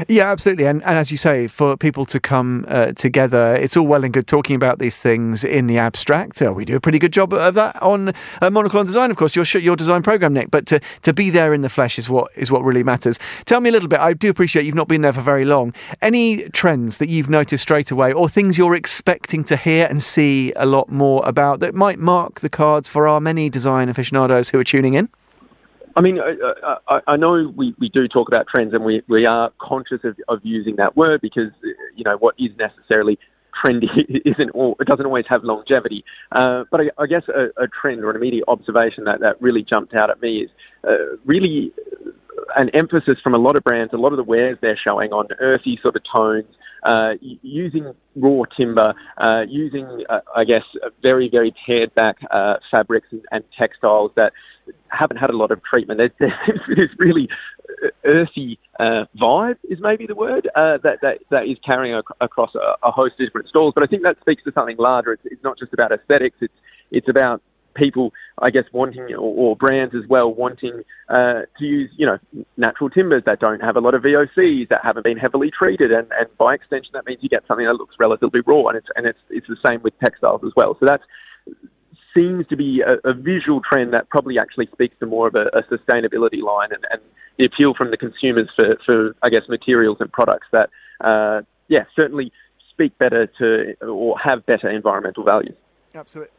Yeah, 0.07 0.31
absolutely. 0.31 0.65
And, 0.65 0.81
and 0.83 0.97
as 0.97 1.11
you 1.11 1.17
say, 1.17 1.47
for 1.47 1.77
people 1.77 2.07
to 2.07 2.19
come 2.19 2.65
uh, 2.67 2.93
together, 2.93 3.55
it's 3.55 3.77
all 3.77 3.85
well 3.85 4.03
and 4.03 4.11
good 4.11 4.25
talking 4.25 4.55
about 4.55 4.79
these 4.79 4.99
things 4.99 5.43
in 5.43 5.67
the 5.67 5.77
abstract. 5.77 6.41
Uh, 6.41 6.51
we 6.53 6.65
do 6.65 6.75
a 6.75 6.79
pretty 6.79 6.97
good 6.97 7.13
job 7.13 7.31
of 7.33 7.53
that 7.53 7.79
on 7.83 8.11
uh, 8.41 8.49
Monocle 8.49 8.79
on 8.79 8.87
Design, 8.87 9.11
of 9.11 9.17
course, 9.17 9.35
your 9.35 9.45
your 9.61 9.75
design 9.75 10.01
program, 10.01 10.33
Nick. 10.33 10.49
But 10.49 10.65
to, 10.67 10.79
to 11.03 11.13
be 11.13 11.29
there 11.29 11.53
in 11.53 11.61
the 11.61 11.69
flesh 11.69 11.99
is 11.99 12.09
what 12.09 12.31
is 12.35 12.51
what 12.51 12.63
really 12.63 12.83
matters. 12.83 13.19
Tell 13.45 13.61
me 13.61 13.69
a 13.69 13.71
little 13.71 13.87
bit. 13.87 13.99
I 13.99 14.13
do 14.13 14.29
appreciate 14.29 14.65
you've 14.65 14.73
not 14.73 14.87
been 14.87 15.01
there 15.01 15.13
for 15.13 15.21
very 15.21 15.45
long. 15.45 15.73
Any 16.01 16.49
trends 16.49 16.97
that 16.97 17.09
you've 17.09 17.29
noticed 17.29 17.61
straight 17.61 17.91
away, 17.91 18.11
or 18.11 18.27
things 18.27 18.57
you're 18.57 18.75
expecting 18.75 19.43
to 19.45 19.55
hear 19.55 19.85
and 19.87 20.01
see 20.01 20.51
a 20.55 20.65
lot 20.65 20.89
more 20.89 21.23
about 21.27 21.59
that 21.59 21.75
might 21.75 21.99
mark 21.99 22.39
the 22.39 22.49
cards 22.49 22.89
for 22.89 23.07
our 23.07 23.21
many 23.21 23.51
design 23.51 23.87
aficionados 23.87 24.14
who 24.49 24.59
are 24.59 24.63
tuning 24.63 24.93
in? 24.93 25.09
I 25.97 26.01
mean, 26.01 26.19
I, 26.19 26.75
I, 26.87 26.99
I 27.07 27.15
know 27.15 27.53
we, 27.55 27.73
we 27.79 27.87
do 27.89 28.07
talk 28.07 28.27
about 28.27 28.47
trends, 28.53 28.73
and 28.73 28.83
we, 28.83 29.01
we 29.07 29.25
are 29.25 29.51
conscious 29.61 30.01
of, 30.03 30.17
of 30.27 30.39
using 30.43 30.75
that 30.75 30.97
word 30.97 31.19
because 31.21 31.51
you 31.95 32.03
know 32.03 32.17
what 32.17 32.35
is 32.37 32.51
necessarily 32.59 33.17
trendy 33.63 33.87
isn't 34.25 34.49
all, 34.51 34.75
it 34.79 34.87
doesn't 34.87 35.05
always 35.05 35.25
have 35.29 35.43
longevity. 35.43 36.03
Uh, 36.31 36.63
but 36.69 36.81
I, 36.81 37.03
I 37.03 37.07
guess 37.07 37.23
a, 37.29 37.63
a 37.63 37.67
trend 37.67 38.03
or 38.03 38.09
an 38.09 38.17
immediate 38.17 38.43
observation 38.47 39.05
that, 39.05 39.21
that 39.21 39.41
really 39.41 39.63
jumped 39.63 39.93
out 39.93 40.09
at 40.09 40.21
me 40.21 40.39
is 40.39 40.49
uh, 40.85 41.15
really 41.25 41.71
an 42.55 42.69
emphasis 42.73 43.17
from 43.23 43.33
a 43.33 43.37
lot 43.37 43.55
of 43.55 43.63
brands, 43.63 43.93
a 43.93 43.97
lot 43.97 44.11
of 44.11 44.17
the 44.17 44.23
wares 44.23 44.57
they're 44.61 44.79
showing 44.81 45.11
on 45.11 45.27
earthy 45.39 45.79
sort 45.81 45.95
of 45.95 46.01
tones, 46.11 46.45
uh, 46.85 47.13
using 47.21 47.93
raw 48.15 48.43
timber, 48.57 48.93
uh, 49.17 49.41
using, 49.47 50.05
uh, 50.09 50.19
I 50.35 50.43
guess, 50.43 50.63
very, 51.01 51.29
very 51.29 51.53
pared 51.65 51.93
back 51.95 52.17
uh, 52.31 52.55
fabrics 52.71 53.07
and, 53.11 53.21
and 53.31 53.43
textiles 53.57 54.11
that 54.15 54.31
haven't 54.87 55.17
had 55.17 55.29
a 55.29 55.37
lot 55.37 55.51
of 55.51 55.63
treatment. 55.63 55.99
There's, 55.99 56.11
there's 56.19 56.77
this 56.77 56.99
really 56.99 57.27
earthy 58.05 58.59
uh, 58.79 59.05
vibe, 59.19 59.57
is 59.63 59.79
maybe 59.81 60.05
the 60.05 60.15
word, 60.15 60.47
uh, 60.55 60.77
that, 60.83 60.99
that, 61.01 61.19
that 61.31 61.43
is 61.47 61.57
carrying 61.65 61.95
ac- 61.95 62.17
across 62.21 62.51
a, 62.55 62.87
a 62.87 62.91
host 62.91 63.15
of 63.19 63.25
different 63.25 63.49
stalls. 63.49 63.73
But 63.73 63.83
I 63.83 63.87
think 63.87 64.03
that 64.03 64.17
speaks 64.21 64.43
to 64.43 64.51
something 64.53 64.77
larger. 64.77 65.13
It's, 65.13 65.23
it's 65.25 65.43
not 65.43 65.57
just 65.57 65.73
about 65.73 65.91
aesthetics, 65.91 66.37
it's, 66.41 66.53
it's 66.91 67.09
about 67.09 67.41
people, 67.75 68.13
I 68.39 68.49
guess, 68.49 68.63
wanting, 68.71 69.13
or, 69.13 69.51
or 69.51 69.55
brands 69.55 69.93
as 69.95 70.07
well, 70.09 70.33
wanting 70.33 70.83
uh, 71.09 71.41
to 71.59 71.65
use, 71.65 71.91
you 71.97 72.05
know, 72.05 72.17
natural 72.57 72.89
timbers 72.89 73.23
that 73.25 73.39
don't 73.39 73.61
have 73.61 73.75
a 73.75 73.79
lot 73.79 73.93
of 73.93 74.03
VOCs, 74.03 74.69
that 74.69 74.81
haven't 74.83 75.03
been 75.03 75.17
heavily 75.17 75.51
treated, 75.51 75.91
and, 75.91 76.07
and 76.19 76.27
by 76.37 76.53
extension, 76.53 76.91
that 76.93 77.05
means 77.05 77.19
you 77.21 77.29
get 77.29 77.43
something 77.47 77.65
that 77.65 77.73
looks 77.75 77.95
relatively 77.99 78.41
raw, 78.45 78.67
and 78.67 78.77
it's 78.77 78.87
and 78.95 79.05
it's 79.05 79.19
it's 79.29 79.47
the 79.47 79.57
same 79.67 79.81
with 79.83 79.97
textiles 79.99 80.41
as 80.45 80.51
well. 80.55 80.75
So 80.79 80.85
that 80.85 81.01
seems 82.15 82.47
to 82.47 82.55
be 82.55 82.81
a, 82.81 83.09
a 83.09 83.13
visual 83.13 83.61
trend 83.61 83.93
that 83.93 84.09
probably 84.09 84.39
actually 84.39 84.67
speaks 84.71 84.95
to 84.99 85.05
more 85.05 85.27
of 85.27 85.35
a, 85.35 85.45
a 85.57 85.63
sustainability 85.63 86.41
line 86.41 86.69
and, 86.71 86.85
and 86.89 87.01
the 87.37 87.45
appeal 87.45 87.73
from 87.73 87.91
the 87.91 87.97
consumers 87.97 88.49
for, 88.55 88.77
for 88.85 89.15
I 89.21 89.29
guess, 89.29 89.41
materials 89.49 89.97
and 89.99 90.11
products 90.11 90.47
that, 90.53 90.69
uh, 91.01 91.41
yeah, 91.67 91.83
certainly 91.95 92.31
speak 92.71 92.97
better 92.97 93.27
to 93.39 93.75
or 93.85 94.17
have 94.19 94.45
better 94.45 94.69
environmental 94.69 95.23
values. 95.23 95.55
Absolutely. 95.93 96.31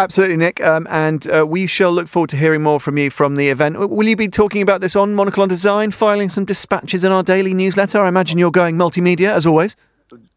Absolutely, 0.00 0.38
Nick. 0.38 0.62
Um, 0.62 0.86
and 0.88 1.30
uh, 1.30 1.46
we 1.46 1.66
shall 1.66 1.92
look 1.92 2.08
forward 2.08 2.30
to 2.30 2.36
hearing 2.38 2.62
more 2.62 2.80
from 2.80 2.96
you 2.96 3.10
from 3.10 3.36
the 3.36 3.50
event. 3.50 3.78
Will 3.78 4.08
you 4.08 4.16
be 4.16 4.28
talking 4.28 4.62
about 4.62 4.80
this 4.80 4.96
on 4.96 5.14
Monocle 5.14 5.42
on 5.42 5.48
Design, 5.50 5.90
filing 5.90 6.30
some 6.30 6.46
dispatches 6.46 7.04
in 7.04 7.12
our 7.12 7.22
daily 7.22 7.52
newsletter? 7.52 8.00
I 8.00 8.08
imagine 8.08 8.38
you're 8.38 8.50
going 8.50 8.76
multimedia, 8.76 9.30
as 9.30 9.44
always. 9.44 9.76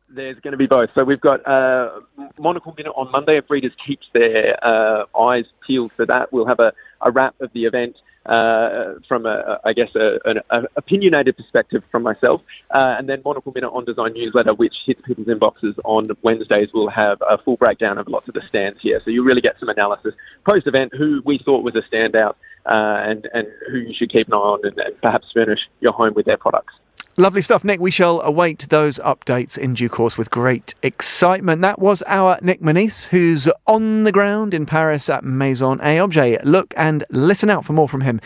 There's 0.09 0.37
going 0.41 0.51
to 0.51 0.57
be 0.57 0.67
both. 0.67 0.89
So 0.93 1.05
we've 1.05 1.21
got 1.21 1.47
uh, 1.47 2.01
Monocle 2.37 2.73
Minute 2.77 2.91
on 2.97 3.09
Monday. 3.09 3.37
If 3.37 3.49
readers 3.49 3.71
keep 3.87 4.01
their 4.11 4.61
uh, 4.61 5.05
eyes 5.17 5.45
peeled 5.65 5.93
for 5.93 6.05
that, 6.07 6.33
we'll 6.33 6.45
have 6.45 6.59
a, 6.59 6.73
a 6.99 7.11
wrap 7.11 7.39
of 7.39 7.49
the 7.53 7.63
event 7.63 7.95
uh, 8.25 8.95
from, 9.07 9.25
a, 9.25 9.59
I 9.63 9.73
guess, 9.73 9.89
a, 9.95 10.19
an 10.25 10.39
a 10.49 10.63
opinionated 10.75 11.37
perspective 11.37 11.83
from 11.91 12.03
myself. 12.03 12.41
Uh, 12.71 12.95
and 12.97 13.09
then 13.09 13.21
Monocle 13.25 13.51
Minute 13.53 13.71
on 13.71 13.85
Design 13.85 14.13
newsletter, 14.13 14.53
which 14.53 14.75
hits 14.85 15.01
people's 15.01 15.27
inboxes 15.27 15.77
on 15.83 16.09
Wednesdays, 16.21 16.71
will 16.73 16.89
have 16.89 17.21
a 17.29 17.37
full 17.37 17.57
breakdown 17.57 17.97
of 17.97 18.07
lots 18.07 18.27
of 18.27 18.33
the 18.33 18.41
stands 18.47 18.79
here. 18.81 19.01
So 19.03 19.11
you 19.11 19.23
really 19.23 19.41
get 19.41 19.59
some 19.59 19.69
analysis 19.69 20.13
post 20.45 20.67
event, 20.67 20.93
who 20.95 21.21
we 21.25 21.37
thought 21.37 21.63
was 21.63 21.75
a 21.75 21.81
standout, 21.81 22.35
uh, 22.65 23.09
and, 23.09 23.27
and 23.33 23.47
who 23.69 23.77
you 23.77 23.93
should 23.93 24.11
keep 24.11 24.27
an 24.27 24.33
eye 24.33 24.37
on, 24.37 24.59
and, 24.63 24.77
and 24.77 25.01
perhaps 25.01 25.27
furnish 25.33 25.59
your 25.81 25.93
home 25.93 26.13
with 26.13 26.25
their 26.25 26.37
products. 26.37 26.73
Lovely 27.15 27.43
stuff, 27.43 27.63
Nick. 27.63 27.79
We 27.79 27.91
shall 27.91 28.21
await 28.21 28.69
those 28.69 28.97
updates 28.97 29.55
in 29.55 29.75
due 29.75 29.87
course 29.87 30.17
with 30.17 30.31
great 30.31 30.73
excitement. 30.81 31.61
That 31.61 31.77
was 31.77 32.01
our 32.07 32.39
Nick 32.41 32.59
Monisse, 32.59 33.05
who's 33.09 33.47
on 33.67 34.03
the 34.03 34.11
ground 34.11 34.51
in 34.55 34.65
Paris 34.65 35.07
at 35.09 35.23
Maison 35.23 35.79
et 35.81 35.99
Objet. 35.99 36.43
Look 36.43 36.73
and 36.75 37.03
listen 37.11 37.51
out 37.51 37.65
for 37.65 37.73
more 37.73 37.87
from 37.87 38.01
him 38.01 38.19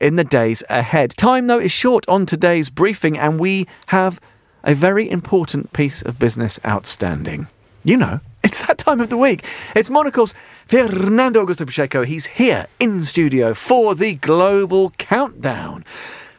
in 0.00 0.16
the 0.16 0.24
days 0.24 0.64
ahead. 0.68 1.12
Time, 1.16 1.46
though, 1.46 1.60
is 1.60 1.70
short 1.70 2.04
on 2.08 2.26
today's 2.26 2.68
briefing, 2.68 3.16
and 3.16 3.38
we 3.38 3.68
have 3.86 4.20
a 4.64 4.74
very 4.74 5.08
important 5.08 5.72
piece 5.72 6.02
of 6.02 6.18
business 6.18 6.58
outstanding. 6.66 7.46
You 7.84 7.96
know, 7.96 8.18
it's 8.42 8.66
that 8.66 8.78
time 8.78 9.00
of 9.00 9.08
the 9.08 9.16
week. 9.16 9.44
It's 9.76 9.88
Monocle's 9.88 10.34
Fernando 10.66 11.46
Augusto 11.46 11.64
Pacheco. 11.64 12.04
He's 12.04 12.26
here 12.26 12.66
in 12.80 13.04
studio 13.04 13.54
for 13.54 13.94
the 13.94 14.16
global 14.16 14.90
countdown. 14.98 15.84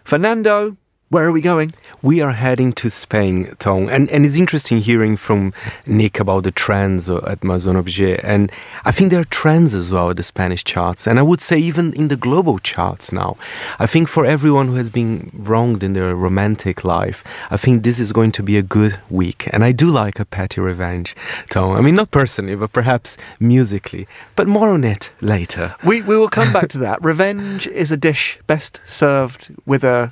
Fernando, 0.04 0.76
where 1.14 1.26
are 1.26 1.32
we 1.32 1.42
going? 1.42 1.72
We 2.02 2.22
are 2.22 2.32
heading 2.32 2.74
to 2.74 2.90
Spain, 2.90 3.56
Tom, 3.60 3.88
and 3.88 4.10
and 4.10 4.26
it's 4.26 4.36
interesting 4.36 4.80
hearing 4.80 5.16
from 5.16 5.54
Nick 5.86 6.20
about 6.20 6.44
the 6.44 6.52
trends 6.52 7.08
at 7.08 7.44
Maison 7.44 7.76
Objet, 7.76 8.20
and 8.24 8.52
I 8.84 8.92
think 8.92 9.12
there 9.12 9.22
are 9.22 9.26
trends 9.42 9.76
as 9.76 9.92
well 9.92 10.10
at 10.10 10.18
the 10.18 10.24
Spanish 10.24 10.64
charts, 10.64 11.06
and 11.06 11.20
I 11.20 11.22
would 11.22 11.40
say 11.40 11.60
even 11.60 11.94
in 11.94 12.08
the 12.08 12.16
global 12.16 12.58
charts 12.58 13.12
now. 13.12 13.38
I 13.78 13.86
think 13.86 14.08
for 14.08 14.26
everyone 14.26 14.70
who 14.70 14.76
has 14.76 14.90
been 14.90 15.30
wronged 15.36 15.84
in 15.84 15.94
their 15.94 16.16
romantic 16.16 16.84
life, 16.84 17.24
I 17.52 17.58
think 17.58 17.84
this 17.84 18.00
is 18.00 18.12
going 18.12 18.32
to 18.32 18.44
be 18.44 18.58
a 18.58 18.64
good 18.64 19.00
week, 19.12 19.48
and 19.54 19.64
I 19.64 19.72
do 19.72 19.92
like 19.92 20.20
a 20.20 20.26
petty 20.26 20.62
revenge, 20.62 21.16
Tom. 21.52 21.78
I 21.78 21.82
mean, 21.82 21.96
not 21.96 22.10
personally, 22.10 22.56
but 22.56 22.74
perhaps 22.74 23.18
musically, 23.40 24.08
but 24.36 24.48
more 24.48 24.72
on 24.72 24.84
it 24.84 25.12
later. 25.22 25.76
We 25.86 26.02
we 26.02 26.18
will 26.18 26.30
come 26.40 26.52
back 26.52 26.70
to 26.70 26.80
that. 26.80 27.04
Revenge 27.04 27.68
is 27.68 27.92
a 27.92 27.98
dish 27.98 28.40
best 28.48 28.82
served 28.86 29.54
with 29.68 29.84
a 29.84 30.12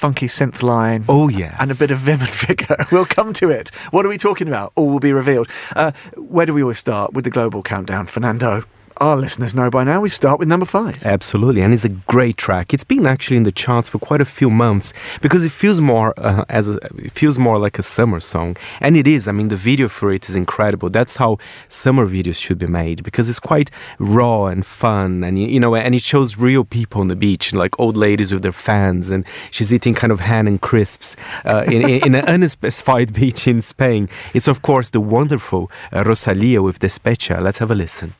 funky 0.00 0.26
synth 0.28 0.62
line. 0.62 1.04
Oh, 1.10 1.28
yeah. 1.28 1.54
And 1.60 1.70
a 1.70 1.74
bit 1.74 1.90
of 1.90 1.98
vim 1.98 2.20
and 2.20 2.28
vigour. 2.30 2.78
We'll 2.90 3.04
come 3.04 3.34
to 3.34 3.50
it. 3.50 3.68
What 3.90 4.06
are 4.06 4.08
we 4.08 4.16
talking 4.16 4.48
about? 4.48 4.72
All 4.74 4.88
will 4.88 4.98
be 4.98 5.12
revealed. 5.12 5.48
Uh, 5.76 5.92
where 6.16 6.46
do 6.46 6.54
we 6.54 6.62
always 6.62 6.78
start? 6.78 7.12
With 7.12 7.24
the 7.24 7.30
global 7.30 7.62
countdown. 7.62 8.06
Fernando 8.06 8.64
our 9.00 9.16
listeners 9.16 9.54
know 9.54 9.70
by 9.70 9.82
now, 9.82 10.00
we 10.02 10.10
start 10.10 10.38
with 10.38 10.46
number 10.46 10.66
five. 10.66 11.02
Absolutely, 11.04 11.62
and 11.62 11.72
it's 11.72 11.84
a 11.84 11.88
great 11.88 12.36
track. 12.36 12.74
It's 12.74 12.84
been 12.84 13.06
actually 13.06 13.38
in 13.38 13.44
the 13.44 13.52
charts 13.52 13.88
for 13.88 13.98
quite 13.98 14.20
a 14.20 14.26
few 14.26 14.50
months 14.50 14.92
because 15.22 15.42
it 15.42 15.52
feels 15.52 15.80
more 15.80 16.12
uh, 16.18 16.44
as 16.50 16.68
a, 16.68 16.78
it 16.96 17.12
feels 17.12 17.38
more 17.38 17.58
like 17.58 17.78
a 17.78 17.82
summer 17.82 18.20
song, 18.20 18.56
and 18.80 18.96
it 18.96 19.06
is. 19.06 19.26
I 19.26 19.32
mean, 19.32 19.48
the 19.48 19.56
video 19.56 19.88
for 19.88 20.12
it 20.12 20.28
is 20.28 20.36
incredible. 20.36 20.90
That's 20.90 21.16
how 21.16 21.38
summer 21.68 22.06
videos 22.06 22.36
should 22.36 22.58
be 22.58 22.66
made 22.66 23.02
because 23.02 23.28
it's 23.28 23.40
quite 23.40 23.70
raw 23.98 24.46
and 24.46 24.66
fun, 24.66 25.24
and 25.24 25.38
you 25.38 25.58
know, 25.58 25.74
and 25.74 25.94
it 25.94 26.02
shows 26.02 26.36
real 26.36 26.64
people 26.64 27.00
on 27.00 27.08
the 27.08 27.16
beach, 27.16 27.54
like 27.54 27.78
old 27.80 27.96
ladies 27.96 28.32
with 28.32 28.42
their 28.42 28.52
fans, 28.52 29.10
and 29.10 29.24
she's 29.50 29.72
eating 29.72 29.94
kind 29.94 30.12
of 30.12 30.20
ham 30.20 30.46
and 30.46 30.60
crisps 30.60 31.16
uh, 31.46 31.64
in, 31.66 31.88
in, 31.88 32.06
in, 32.06 32.14
an 32.14 32.24
unspecified 32.42 33.14
beach 33.14 33.48
in 33.48 33.62
Spain. 33.62 34.08
It's 34.34 34.48
of 34.48 34.60
course 34.60 34.90
the 34.90 35.00
wonderful 35.00 35.70
uh, 35.90 36.04
Rosalia 36.04 36.60
with 36.60 36.80
Despecha. 36.80 37.40
Let's 37.40 37.58
have 37.58 37.70
a 37.70 37.74
listen. 37.74 38.14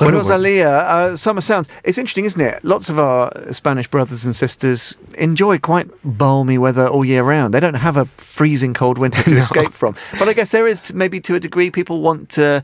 Rosalia, 0.00 0.68
uh, 0.68 1.16
Summer 1.16 1.40
Sounds. 1.40 1.68
It's 1.84 1.98
interesting, 1.98 2.24
isn't 2.24 2.40
it? 2.40 2.64
Lots 2.64 2.90
of 2.90 2.98
our 2.98 3.52
Spanish 3.52 3.88
brothers 3.88 4.24
and 4.24 4.34
sisters 4.34 4.96
enjoy 5.16 5.58
quite 5.58 5.88
balmy 6.04 6.58
weather 6.58 6.86
all 6.86 7.04
year 7.04 7.22
round. 7.22 7.54
They 7.54 7.60
don't 7.60 7.74
have 7.74 7.96
a 7.96 8.06
freezing 8.16 8.74
cold 8.74 8.98
winter 8.98 9.22
to 9.22 9.30
no. 9.32 9.38
escape 9.38 9.72
from. 9.72 9.96
But 10.18 10.28
I 10.28 10.32
guess 10.32 10.50
there 10.50 10.66
is 10.66 10.92
maybe 10.92 11.20
to 11.20 11.34
a 11.34 11.40
degree 11.40 11.70
people 11.70 12.02
want 12.02 12.28
to 12.30 12.62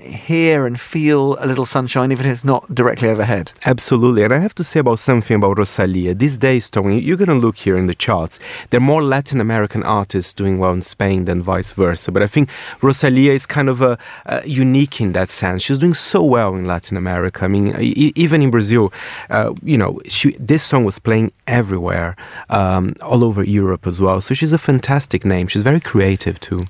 hear 0.00 0.66
and 0.66 0.80
feel 0.80 1.36
a 1.38 1.46
little 1.46 1.64
sunshine, 1.64 2.10
even 2.10 2.26
if 2.26 2.32
it's 2.32 2.44
not 2.44 2.74
directly 2.74 3.08
overhead. 3.08 3.52
Absolutely. 3.64 4.24
And 4.24 4.32
I 4.32 4.38
have 4.38 4.54
to 4.56 4.64
say 4.64 4.80
about 4.80 4.98
something 4.98 5.36
about 5.36 5.58
Rosalia. 5.58 6.14
These 6.14 6.38
days, 6.38 6.68
Tony, 6.68 7.00
you're 7.00 7.16
going 7.16 7.28
to 7.28 7.34
look 7.34 7.56
here 7.56 7.76
in 7.76 7.86
the 7.86 7.94
charts. 7.94 8.40
There 8.70 8.78
are 8.78 8.82
more 8.82 9.02
Latin 9.02 9.40
American 9.40 9.82
artists 9.84 10.32
doing 10.32 10.58
well 10.58 10.72
in 10.72 10.82
Spain 10.82 11.26
than 11.26 11.42
vice 11.42 11.72
versa. 11.72 12.10
But 12.10 12.22
I 12.22 12.26
think 12.26 12.50
Rosalia 12.82 13.32
is 13.32 13.46
kind 13.46 13.68
of 13.68 13.80
a, 13.82 13.98
a 14.26 14.46
unique 14.46 15.00
in 15.00 15.12
that 15.12 15.30
sense. 15.30 15.62
She's 15.62 15.78
doing 15.78 15.94
so 15.94 16.22
well 16.24 16.54
in 16.56 16.66
Latin 16.66 16.96
America. 16.96 17.44
I 17.44 17.48
mean, 17.48 17.68
e- 17.80 18.12
even 18.16 18.42
in 18.42 18.50
Brazil, 18.50 18.92
uh, 19.30 19.54
you 19.62 19.78
know, 19.78 20.00
she, 20.06 20.32
this 20.40 20.62
song 20.62 20.84
was 20.84 20.98
playing 20.98 21.32
everywhere, 21.46 22.16
um, 22.50 22.94
all 23.00 23.22
over 23.22 23.44
Europe 23.44 23.86
as 23.86 24.00
well. 24.00 24.20
So 24.20 24.34
she's 24.34 24.52
a 24.52 24.58
fantastic 24.58 25.24
name. 25.24 25.46
She's 25.46 25.62
very 25.62 25.80
creative 25.80 26.40
too. 26.40 26.66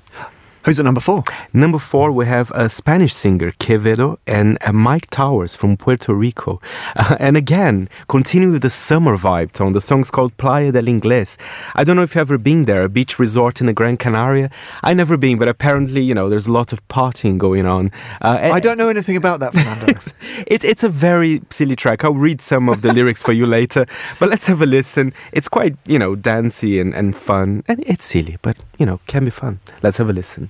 Who's 0.65 0.79
at 0.79 0.85
number 0.85 0.99
four? 0.99 1.23
Number 1.53 1.77
four, 1.77 2.11
we 2.11 2.25
have 2.25 2.49
a 2.55 2.69
Spanish 2.69 3.13
singer, 3.13 3.51
Quevedo, 3.51 4.17
and 4.25 4.59
Myke 4.61 5.07
Towers 5.11 5.55
from 5.55 5.77
Puerto 5.77 6.11
Rico. 6.11 6.59
Uh, 6.95 7.17
and 7.19 7.37
again, 7.37 7.87
continuing 8.07 8.53
with 8.53 8.63
the 8.63 8.71
summer 8.71 9.15
vibe 9.15 9.51
tone, 9.51 9.73
the 9.73 9.79
song's 9.79 10.09
called 10.09 10.35
Playa 10.37 10.71
del 10.71 10.85
Inglés. 10.85 11.37
I 11.75 11.83
don't 11.83 11.95
know 11.95 12.01
if 12.01 12.15
you've 12.15 12.21
ever 12.21 12.39
been 12.39 12.65
there, 12.65 12.81
a 12.81 12.89
beach 12.89 13.19
resort 13.19 13.61
in 13.61 13.67
the 13.67 13.73
Gran 13.73 13.95
Canaria. 13.97 14.49
i 14.81 14.91
never 14.95 15.17
been, 15.17 15.37
but 15.37 15.47
apparently, 15.47 16.01
you 16.01 16.15
know, 16.15 16.29
there's 16.29 16.47
a 16.47 16.51
lot 16.51 16.73
of 16.73 16.85
partying 16.87 17.37
going 17.37 17.67
on. 17.67 17.89
Uh, 18.21 18.49
I 18.51 18.59
don't 18.59 18.79
know 18.79 18.89
anything 18.89 19.17
about 19.17 19.41
that, 19.41 19.53
Fernando. 19.53 19.85
it, 20.47 20.63
it's 20.63 20.83
a 20.83 20.89
very 20.89 21.43
silly 21.51 21.75
track. 21.75 22.03
I'll 22.03 22.15
read 22.15 22.41
some 22.41 22.69
of 22.69 22.81
the 22.81 22.91
lyrics 22.91 23.21
for 23.21 23.33
you 23.33 23.45
later, 23.45 23.85
but 24.19 24.29
let's 24.29 24.47
have 24.47 24.63
a 24.63 24.65
listen. 24.65 25.13
It's 25.31 25.47
quite, 25.47 25.75
you 25.85 25.99
know, 25.99 26.15
dancey 26.15 26.79
and, 26.79 26.91
and 26.95 27.15
fun. 27.15 27.63
And 27.67 27.83
it's 27.85 28.03
silly, 28.03 28.39
but, 28.41 28.57
you 28.79 28.87
know, 28.87 28.99
can 29.05 29.25
be 29.25 29.31
fun. 29.31 29.59
Let's 29.83 29.97
have 29.97 30.09
a 30.09 30.13
listen. 30.13 30.49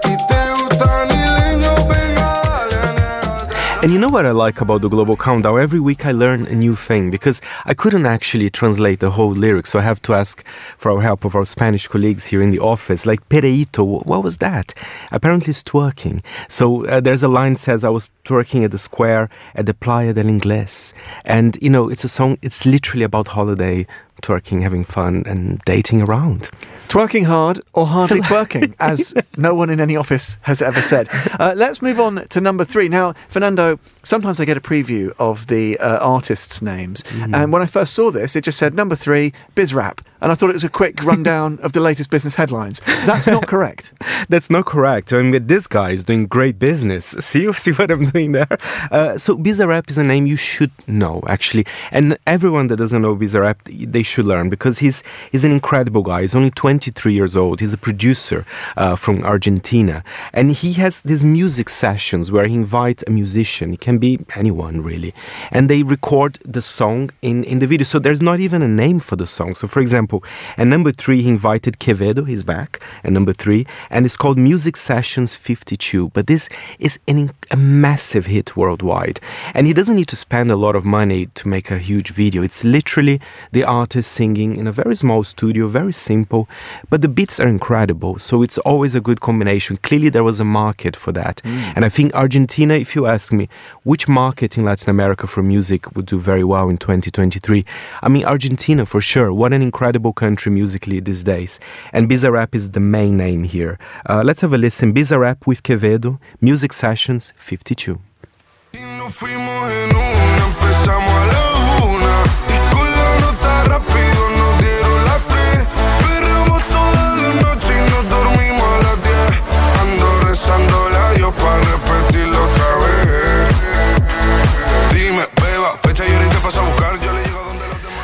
And 3.81 3.89
you 3.91 3.97
know 3.97 4.09
what 4.09 4.27
I 4.27 4.31
like 4.31 4.61
about 4.61 4.81
the 4.81 4.89
Global 4.89 5.17
Countdown? 5.17 5.59
Every 5.59 5.79
week 5.79 6.05
I 6.05 6.11
learn 6.11 6.45
a 6.45 6.53
new 6.53 6.75
thing 6.75 7.09
because 7.09 7.41
I 7.65 7.73
couldn't 7.73 8.05
actually 8.05 8.51
translate 8.51 8.99
the 8.99 9.09
whole 9.09 9.31
lyrics, 9.31 9.71
so 9.71 9.79
I 9.79 9.81
have 9.81 9.99
to 10.03 10.13
ask 10.13 10.45
for 10.77 10.91
our 10.91 11.01
help 11.01 11.25
of 11.25 11.33
our 11.33 11.45
Spanish 11.45 11.87
colleagues 11.87 12.25
here 12.27 12.43
in 12.43 12.51
the 12.51 12.59
office. 12.59 13.07
Like 13.07 13.27
pereito, 13.27 14.05
what 14.05 14.23
was 14.23 14.37
that? 14.37 14.75
Apparently 15.11 15.49
it's 15.49 15.63
twerking. 15.63 16.23
So 16.47 16.85
uh, 16.85 16.99
there's 16.99 17.23
a 17.23 17.27
line 17.27 17.55
says 17.55 17.83
I 17.83 17.89
was 17.89 18.11
twerking 18.23 18.63
at 18.63 18.69
the 18.69 18.77
square 18.77 19.31
at 19.55 19.65
the 19.65 19.73
Playa 19.73 20.13
del 20.13 20.25
Inglés, 20.25 20.93
and 21.25 21.57
you 21.59 21.71
know 21.71 21.89
it's 21.89 22.03
a 22.03 22.09
song. 22.09 22.37
It's 22.43 22.67
literally 22.67 23.03
about 23.03 23.29
holiday 23.29 23.87
twerking, 24.21 24.61
having 24.61 24.83
fun, 24.83 25.23
and 25.25 25.59
dating 25.65 26.01
around. 26.01 26.49
Twerking 26.87 27.25
hard 27.25 27.59
or 27.73 27.85
hardly 27.87 28.19
twerking, 28.21 28.75
as 28.79 29.13
no 29.37 29.53
one 29.53 29.69
in 29.69 29.79
any 29.79 29.95
office 29.95 30.37
has 30.41 30.61
ever 30.61 30.81
said. 30.81 31.09
Uh, 31.39 31.53
let's 31.55 31.81
move 31.81 31.99
on 31.99 32.27
to 32.27 32.41
number 32.41 32.65
three. 32.65 32.89
Now, 32.89 33.13
Fernando, 33.29 33.79
sometimes 34.03 34.39
I 34.39 34.45
get 34.45 34.57
a 34.57 34.61
preview 34.61 35.13
of 35.17 35.47
the 35.47 35.77
uh, 35.79 35.97
artists' 35.97 36.61
names. 36.61 37.03
Mm. 37.03 37.35
And 37.35 37.53
when 37.53 37.61
I 37.61 37.65
first 37.65 37.93
saw 37.93 38.11
this, 38.11 38.35
it 38.35 38.43
just 38.43 38.57
said 38.57 38.73
number 38.73 38.95
three, 38.95 39.33
Bizrap. 39.55 39.99
And 40.21 40.31
I 40.31 40.35
thought 40.35 40.51
it 40.51 40.53
was 40.53 40.63
a 40.63 40.69
quick 40.69 41.03
rundown 41.03 41.59
of 41.63 41.73
the 41.73 41.79
latest 41.79 42.11
business 42.11 42.35
headlines. 42.35 42.79
That's 43.05 43.27
not 43.27 43.47
correct. 43.47 43.93
That's 44.29 44.49
not 44.49 44.65
correct. 44.65 45.11
I 45.11 45.21
mean, 45.21 45.47
this 45.47 45.67
guy 45.67 45.91
is 45.91 46.03
doing 46.03 46.27
great 46.27 46.59
business. 46.59 47.05
See, 47.19 47.51
see 47.53 47.71
what 47.71 47.89
I'm 47.89 48.05
doing 48.05 48.31
there? 48.33 48.47
Uh, 48.91 49.17
so, 49.17 49.35
Bizarrap 49.35 49.89
is 49.89 49.97
a 49.97 50.03
name 50.03 50.27
you 50.27 50.35
should 50.35 50.71
know, 50.87 51.23
actually. 51.27 51.65
And 51.91 52.17
everyone 52.27 52.67
that 52.67 52.77
doesn't 52.77 53.01
know 53.01 53.15
Bizarrap, 53.15 53.91
they 53.91 54.03
should 54.03 54.25
learn 54.25 54.49
because 54.49 54.79
he's, 54.79 55.01
he's 55.31 55.43
an 55.43 55.51
incredible 55.51 56.03
guy. 56.03 56.21
He's 56.21 56.35
only 56.35 56.51
23 56.51 57.13
years 57.13 57.35
old. 57.35 57.59
He's 57.59 57.73
a 57.73 57.77
producer 57.77 58.45
uh, 58.77 58.95
from 58.95 59.23
Argentina. 59.23 60.03
And 60.33 60.51
he 60.51 60.73
has 60.73 61.01
these 61.01 61.23
music 61.23 61.69
sessions 61.69 62.31
where 62.31 62.47
he 62.47 62.55
invites 62.55 63.03
a 63.07 63.11
musician. 63.11 63.73
It 63.73 63.81
can 63.81 63.97
be 63.97 64.19
anyone, 64.35 64.81
really. 64.81 65.13
And 65.51 65.69
they 65.69 65.81
record 65.83 66.37
the 66.45 66.61
song 66.61 67.09
in, 67.21 67.43
in 67.43 67.59
the 67.59 67.67
video. 67.67 67.85
So 67.85 67.97
there's 67.97 68.21
not 68.21 68.39
even 68.39 68.61
a 68.61 68.67
name 68.67 68.99
for 68.99 69.15
the 69.15 69.25
song. 69.25 69.55
So, 69.55 69.67
for 69.67 69.79
example, 69.79 70.10
and 70.57 70.69
number 70.69 70.91
three, 70.91 71.21
he 71.21 71.29
invited 71.29 71.79
Quevedo, 71.79 72.27
he's 72.27 72.43
back, 72.43 72.81
and 73.03 73.13
number 73.13 73.33
three, 73.33 73.65
and 73.89 74.05
it's 74.05 74.17
called 74.17 74.37
Music 74.37 74.75
Sessions 74.75 75.35
52. 75.35 76.09
But 76.09 76.27
this 76.27 76.49
is 76.79 76.99
an, 77.07 77.31
a 77.51 77.57
massive 77.57 78.25
hit 78.25 78.57
worldwide. 78.57 79.19
And 79.53 79.67
he 79.67 79.73
doesn't 79.73 79.95
need 79.95 80.07
to 80.09 80.15
spend 80.15 80.51
a 80.51 80.55
lot 80.55 80.75
of 80.75 80.83
money 80.83 81.27
to 81.27 81.47
make 81.47 81.71
a 81.71 81.77
huge 81.77 82.09
video. 82.11 82.41
It's 82.41 82.63
literally 82.63 83.21
the 83.51 83.63
artist 83.63 84.11
singing 84.11 84.55
in 84.55 84.67
a 84.67 84.71
very 84.71 84.95
small 84.95 85.23
studio, 85.23 85.67
very 85.67 85.93
simple, 85.93 86.47
but 86.89 87.01
the 87.01 87.07
beats 87.07 87.39
are 87.39 87.47
incredible. 87.47 88.19
So 88.19 88.41
it's 88.41 88.57
always 88.59 88.95
a 88.95 89.01
good 89.01 89.21
combination. 89.21 89.77
Clearly, 89.77 90.09
there 90.09 90.23
was 90.23 90.39
a 90.39 90.45
market 90.45 90.95
for 90.95 91.11
that. 91.13 91.41
Mm. 91.43 91.73
And 91.75 91.85
I 91.85 91.89
think 91.89 92.13
Argentina, 92.13 92.73
if 92.73 92.95
you 92.95 93.05
ask 93.05 93.31
me, 93.31 93.47
which 93.83 94.07
market 94.07 94.57
in 94.57 94.65
Latin 94.65 94.89
America 94.89 95.27
for 95.27 95.43
music 95.43 95.95
would 95.95 96.07
do 96.07 96.19
very 96.19 96.43
well 96.43 96.69
in 96.69 96.77
2023? 96.77 97.65
I 98.01 98.09
mean, 98.09 98.25
Argentina 98.25 98.85
for 98.85 99.01
sure. 99.01 99.31
What 99.31 99.53
an 99.53 99.61
incredible 99.61 100.00
country 100.09 100.51
musically 100.51 100.99
these 100.99 101.23
days. 101.23 101.59
And 101.93 102.09
Bizarrap 102.09 102.55
is 102.55 102.71
the 102.71 102.79
main 102.79 103.15
name 103.17 103.43
here. 103.43 103.77
Uh, 104.09 104.23
let's 104.25 104.41
have 104.41 104.53
a 104.53 104.57
listen. 104.57 104.93
Bizarrap 104.93 105.45
with 105.45 105.61
Quevedo, 105.61 106.19
Music 106.41 106.73
Sessions 106.73 107.33
52. 107.37 107.99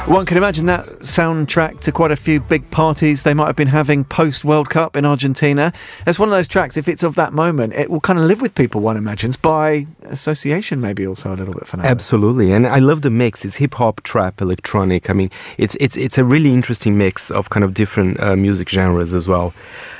One 0.08 0.26
can 0.26 0.38
imagine 0.38 0.67
that 0.67 0.86
soundtrack 1.02 1.82
to 1.82 1.91
quite 1.91 2.12
a 2.12 2.15
few 2.15 2.39
big 2.39 2.72
parties 2.72 3.24
they 3.24 3.34
might 3.34 3.48
have 3.48 3.58
been 3.58 3.67
having 3.67 4.06
post 4.06 4.46
World 4.46 4.70
Cup 4.70 4.96
in 4.96 5.04
Argentina. 5.04 5.74
It's 6.08 6.17
one 6.17 6.30
of 6.30 6.32
those 6.32 6.48
tracks, 6.48 6.78
if 6.78 6.88
it's 6.88 7.04
of 7.04 7.15
that 7.15 7.34
moment, 7.34 7.74
it 7.74 7.89
will 7.89 8.00
kind 8.00 8.17
of 8.17 8.24
live 8.24 8.41
with 8.41 8.56
people, 8.56 8.80
one 8.80 8.96
imagines, 8.96 9.36
by 9.36 9.86
association, 10.04 10.80
maybe 10.80 11.06
also 11.06 11.34
a 11.34 11.36
little 11.36 11.54
bit 11.54 11.67
for 11.67 11.76
now. 11.76 11.84
Absolutely, 11.84 12.54
and 12.54 12.65
I 12.65 12.80
love 12.80 13.02
the 13.02 13.10
mix. 13.10 13.43
It's 13.43 13.58
hip 13.58 13.74
hop, 13.74 14.02
trap, 14.04 14.39
electronic. 14.39 15.10
I 15.10 15.13
mean, 15.13 15.30
it's 15.58 15.76
it's 15.78 15.98
it's 15.98 16.17
a 16.17 16.24
really 16.24 16.54
interesting 16.54 16.98
mix 16.98 17.30
of 17.30 17.50
kind 17.50 17.65
of 17.65 17.74
different 17.74 18.17
uh, 18.22 18.38
music 18.38 18.70
genres 18.70 19.13
as 19.13 19.28
well. 19.28 19.54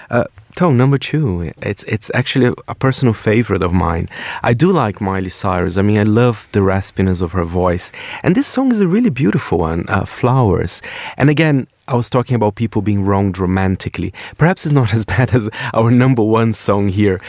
Uh, 0.10 0.24
Tone 0.58 0.76
number 0.76 0.98
two. 0.98 1.54
It's 1.62 1.84
it's 1.84 2.10
actually 2.16 2.52
a 2.68 2.74
personal 2.74 3.14
favorite 3.14 3.62
of 3.62 3.74
mine. 3.74 4.10
I 4.42 4.54
do 4.56 4.72
like 4.72 5.00
Miley 5.00 5.30
Cyrus. 5.30 5.78
I 5.78 5.84
mean, 5.84 6.00
I 6.00 6.04
love 6.04 6.50
the 6.52 6.62
raspiness 6.62 7.22
of 7.22 7.34
her 7.34 7.44
voice, 7.44 7.92
and 8.24 8.34
this 8.34 8.48
song 8.48 8.72
is 8.72 8.82
a 8.82 8.88
really 8.88 9.12
beautiful 9.12 9.60
one. 9.60 9.86
Uh, 9.88 10.04
Flowers, 10.06 10.82
and 11.16 11.30
again, 11.30 11.68
I 11.88 11.94
was 11.94 12.10
talking 12.10 12.34
about 12.34 12.56
people 12.56 12.82
being 12.82 13.06
wronged 13.06 13.38
romantically. 13.38 14.12
Perhaps 14.40 14.66
it's 14.66 14.74
not 14.74 14.94
as 14.96 15.06
bad 15.06 15.32
as 15.36 15.48
our 15.76 15.92
number 15.92 16.24
one 16.24 16.54
song 16.54 16.90
here, 16.90 17.22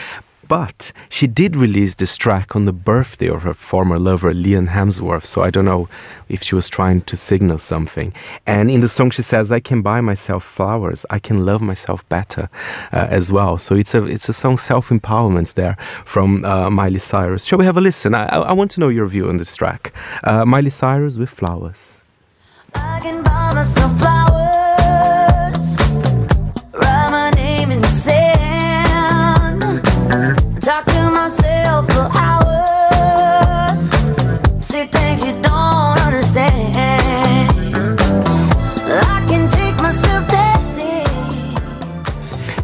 but 0.49 0.91
she 1.09 1.27
did 1.27 1.55
release 1.55 1.95
this 1.95 2.17
track 2.17 2.55
on 2.55 2.65
the 2.65 2.73
birthday 2.73 3.29
of 3.29 3.43
her 3.43 3.53
former 3.53 3.97
lover, 3.97 4.33
Liam 4.33 4.67
Hemsworth. 4.67 5.23
So 5.23 5.43
I 5.43 5.51
don't 5.51 5.63
know 5.63 5.87
if 6.27 6.43
she 6.43 6.55
was 6.55 6.67
trying 6.67 7.01
to 7.01 7.15
signal 7.15 7.59
something. 7.59 8.13
And 8.45 8.69
in 8.69 8.81
the 8.81 8.89
song, 8.89 9.11
she 9.11 9.21
says, 9.21 9.51
"I 9.51 9.61
can 9.61 9.81
buy 9.81 10.01
myself 10.01 10.43
flowers. 10.43 11.05
I 11.09 11.19
can 11.19 11.45
love 11.45 11.61
myself 11.61 11.99
better," 12.09 12.49
uh, 12.91 13.07
as 13.09 13.31
well. 13.31 13.57
So 13.59 13.75
it's 13.75 13.93
a 13.95 14.03
it's 14.05 14.27
a 14.27 14.33
song 14.33 14.57
self 14.57 14.89
empowerment 14.89 15.53
there 15.53 15.77
from 16.03 16.43
uh, 16.43 16.69
Miley 16.69 16.99
Cyrus. 16.99 17.45
Shall 17.45 17.59
we 17.59 17.65
have 17.65 17.77
a 17.77 17.81
listen? 17.81 18.15
I, 18.15 18.25
I, 18.51 18.53
want 18.53 18.71
to 18.71 18.79
know 18.79 18.89
your 18.89 19.05
view 19.05 19.29
on 19.29 19.37
this 19.37 19.55
track. 19.55 19.93
Uh, 20.23 20.45
Miley 20.45 20.71
Cyrus 20.71 21.17
with 21.17 21.29
flowers. 21.29 22.03
Talk 30.09 30.85
to 30.85 31.11
myself 31.11 31.85
for 31.93 32.09
hours. 32.17 33.91
See 34.59 34.85
things 34.85 35.23
you 35.23 35.33
don't 35.33 35.99
understand. 36.01 37.99
I 38.89 39.23
can 39.29 39.47
take 39.51 39.75
myself 39.75 40.27
dancing. 40.27 41.05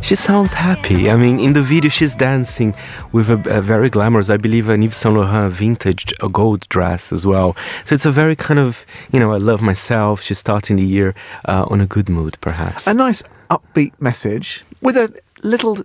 She 0.01 0.15
sounds 0.15 0.53
happy. 0.53 1.11
I 1.11 1.17
mean, 1.17 1.39
in 1.39 1.53
the 1.53 1.61
video, 1.61 1.91
she's 1.91 2.15
dancing 2.15 2.73
with 3.11 3.29
a, 3.29 3.35
a 3.47 3.61
very 3.61 3.91
glamorous, 3.91 4.31
I 4.31 4.37
believe, 4.37 4.67
an 4.67 4.81
Yves 4.81 4.97
Saint 4.97 5.13
Laurent 5.13 5.53
vintage 5.53 6.15
a 6.23 6.29
gold 6.29 6.67
dress 6.69 7.13
as 7.13 7.27
well. 7.27 7.55
So 7.85 7.93
it's 7.93 8.07
a 8.07 8.11
very 8.11 8.35
kind 8.35 8.59
of, 8.59 8.87
you 9.11 9.19
know, 9.19 9.31
I 9.31 9.37
love 9.37 9.61
myself. 9.61 10.19
She's 10.19 10.39
starting 10.39 10.77
the 10.77 10.83
year 10.83 11.13
uh, 11.47 11.65
on 11.69 11.79
a 11.79 11.85
good 11.85 12.09
mood, 12.09 12.37
perhaps. 12.41 12.87
A 12.87 12.93
nice 12.95 13.21
upbeat 13.51 13.93
message 14.01 14.63
with 14.81 14.97
a 14.97 15.13
little 15.43 15.77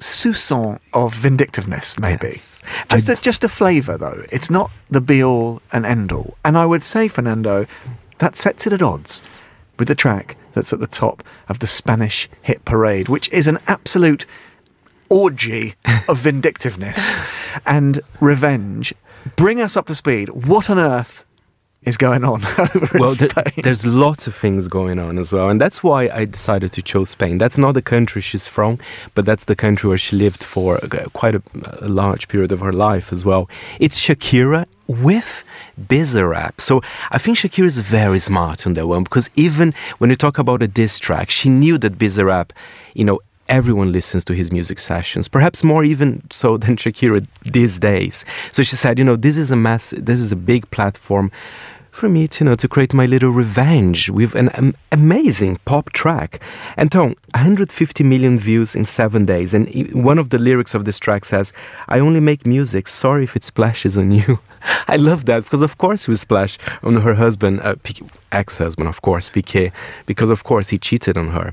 soupçon 0.00 0.78
of 0.92 1.14
vindictiveness, 1.14 1.98
maybe. 1.98 2.28
Yes. 2.28 2.62
Just 2.88 3.08
a, 3.08 3.16
just 3.16 3.44
a 3.44 3.48
flavour, 3.48 3.96
though. 3.96 4.24
It's 4.32 4.50
not 4.50 4.70
the 4.90 5.00
be 5.00 5.22
all 5.22 5.62
and 5.72 5.86
end 5.86 6.12
all. 6.12 6.36
And 6.44 6.56
I 6.58 6.66
would 6.66 6.82
say, 6.82 7.08
Fernando, 7.08 7.66
that 8.18 8.36
sets 8.36 8.66
it 8.66 8.72
at 8.72 8.82
odds 8.82 9.22
with 9.78 9.88
the 9.88 9.94
track 9.94 10.36
that's 10.52 10.72
at 10.72 10.80
the 10.80 10.86
top 10.86 11.22
of 11.48 11.60
the 11.60 11.66
Spanish 11.66 12.28
hit 12.42 12.64
parade, 12.64 13.08
which 13.08 13.28
is 13.30 13.46
an 13.46 13.58
absolute 13.66 14.26
orgy 15.08 15.74
of 16.08 16.18
vindictiveness 16.20 17.00
and 17.66 18.00
revenge. 18.20 18.94
Bring 19.36 19.60
us 19.60 19.76
up 19.76 19.86
to 19.86 19.94
speed. 19.94 20.28
What 20.30 20.70
on 20.70 20.78
earth 20.78 21.24
is 21.82 21.96
going 21.96 22.24
on 22.24 22.44
over 22.58 22.98
well, 22.98 23.10
in 23.10 23.28
Spain. 23.30 23.52
there's 23.62 23.86
lots 23.86 24.26
of 24.26 24.34
things 24.34 24.68
going 24.68 24.98
on 24.98 25.18
as 25.18 25.32
well, 25.32 25.48
and 25.48 25.60
that's 25.60 25.82
why 25.82 26.08
I 26.10 26.26
decided 26.26 26.72
to 26.72 26.82
choose 26.82 27.10
Spain. 27.10 27.38
That's 27.38 27.56
not 27.56 27.72
the 27.72 27.82
country 27.82 28.20
she's 28.20 28.46
from, 28.46 28.78
but 29.14 29.24
that's 29.24 29.44
the 29.44 29.56
country 29.56 29.88
where 29.88 29.98
she 29.98 30.16
lived 30.16 30.44
for 30.44 30.76
uh, 30.84 30.88
quite 31.12 31.34
a, 31.34 31.42
a 31.80 31.88
large 31.88 32.28
period 32.28 32.52
of 32.52 32.60
her 32.60 32.72
life 32.72 33.12
as 33.12 33.24
well. 33.24 33.48
It's 33.78 33.98
Shakira 33.98 34.66
with 34.86 35.44
Bizarrap. 35.80 36.60
So 36.60 36.82
I 37.10 37.18
think 37.18 37.38
Shakira 37.38 37.66
is 37.66 37.78
very 37.78 38.18
smart 38.18 38.66
on 38.66 38.74
that 38.74 38.86
one 38.86 39.04
because 39.04 39.30
even 39.34 39.72
when 39.98 40.10
you 40.10 40.16
talk 40.16 40.38
about 40.38 40.62
a 40.62 40.68
diss 40.68 40.98
track, 40.98 41.30
she 41.30 41.48
knew 41.48 41.78
that 41.78 41.96
Bizarrap, 41.96 42.50
you 42.94 43.04
know, 43.04 43.20
everyone 43.50 43.92
listens 43.92 44.24
to 44.24 44.32
his 44.32 44.50
music 44.50 44.78
sessions, 44.78 45.28
perhaps 45.28 45.62
more 45.62 45.84
even 45.84 46.22
so 46.30 46.56
than 46.62 46.76
Shakira 46.76 47.26
these 47.42 47.78
days. 47.78 48.24
So 48.52 48.62
she 48.62 48.76
said, 48.76 48.98
you 48.98 49.04
know, 49.04 49.16
this 49.16 49.36
is 49.36 49.50
a 49.50 49.56
mass, 49.56 49.90
this 49.96 50.20
is 50.20 50.32
a 50.32 50.36
big 50.36 50.70
platform 50.70 51.30
for 51.90 52.08
me 52.08 52.28
to, 52.28 52.44
you 52.44 52.48
know, 52.48 52.54
to 52.54 52.68
create 52.68 52.94
my 52.94 53.04
little 53.04 53.30
revenge 53.30 54.08
with 54.10 54.36
an 54.36 54.48
um, 54.54 54.74
amazing 54.92 55.58
pop 55.64 55.90
track. 55.92 56.40
And 56.76 56.90
Tom, 56.92 57.16
150 57.34 58.04
million 58.04 58.38
views 58.38 58.76
in 58.76 58.84
seven 58.84 59.26
days. 59.26 59.52
And 59.52 59.68
one 59.92 60.18
of 60.18 60.30
the 60.30 60.38
lyrics 60.38 60.72
of 60.72 60.84
this 60.84 61.00
track 61.00 61.24
says, 61.24 61.52
I 61.88 61.98
only 61.98 62.20
make 62.20 62.46
music, 62.46 62.86
sorry 62.86 63.24
if 63.24 63.34
it 63.34 63.42
splashes 63.42 63.98
on 63.98 64.12
you. 64.12 64.38
I 64.88 64.96
love 64.96 65.24
that 65.24 65.42
because, 65.42 65.62
of 65.62 65.78
course, 65.78 66.06
we 66.06 66.14
splash 66.14 66.58
on 66.84 66.94
her 66.96 67.14
husband, 67.14 67.60
uh, 67.62 67.74
ex 68.30 68.58
husband, 68.58 68.88
of 68.88 69.02
course, 69.02 69.28
Piqué, 69.28 69.72
because, 70.06 70.30
of 70.30 70.44
course, 70.44 70.68
he 70.68 70.78
cheated 70.78 71.18
on 71.18 71.28
her. 71.30 71.52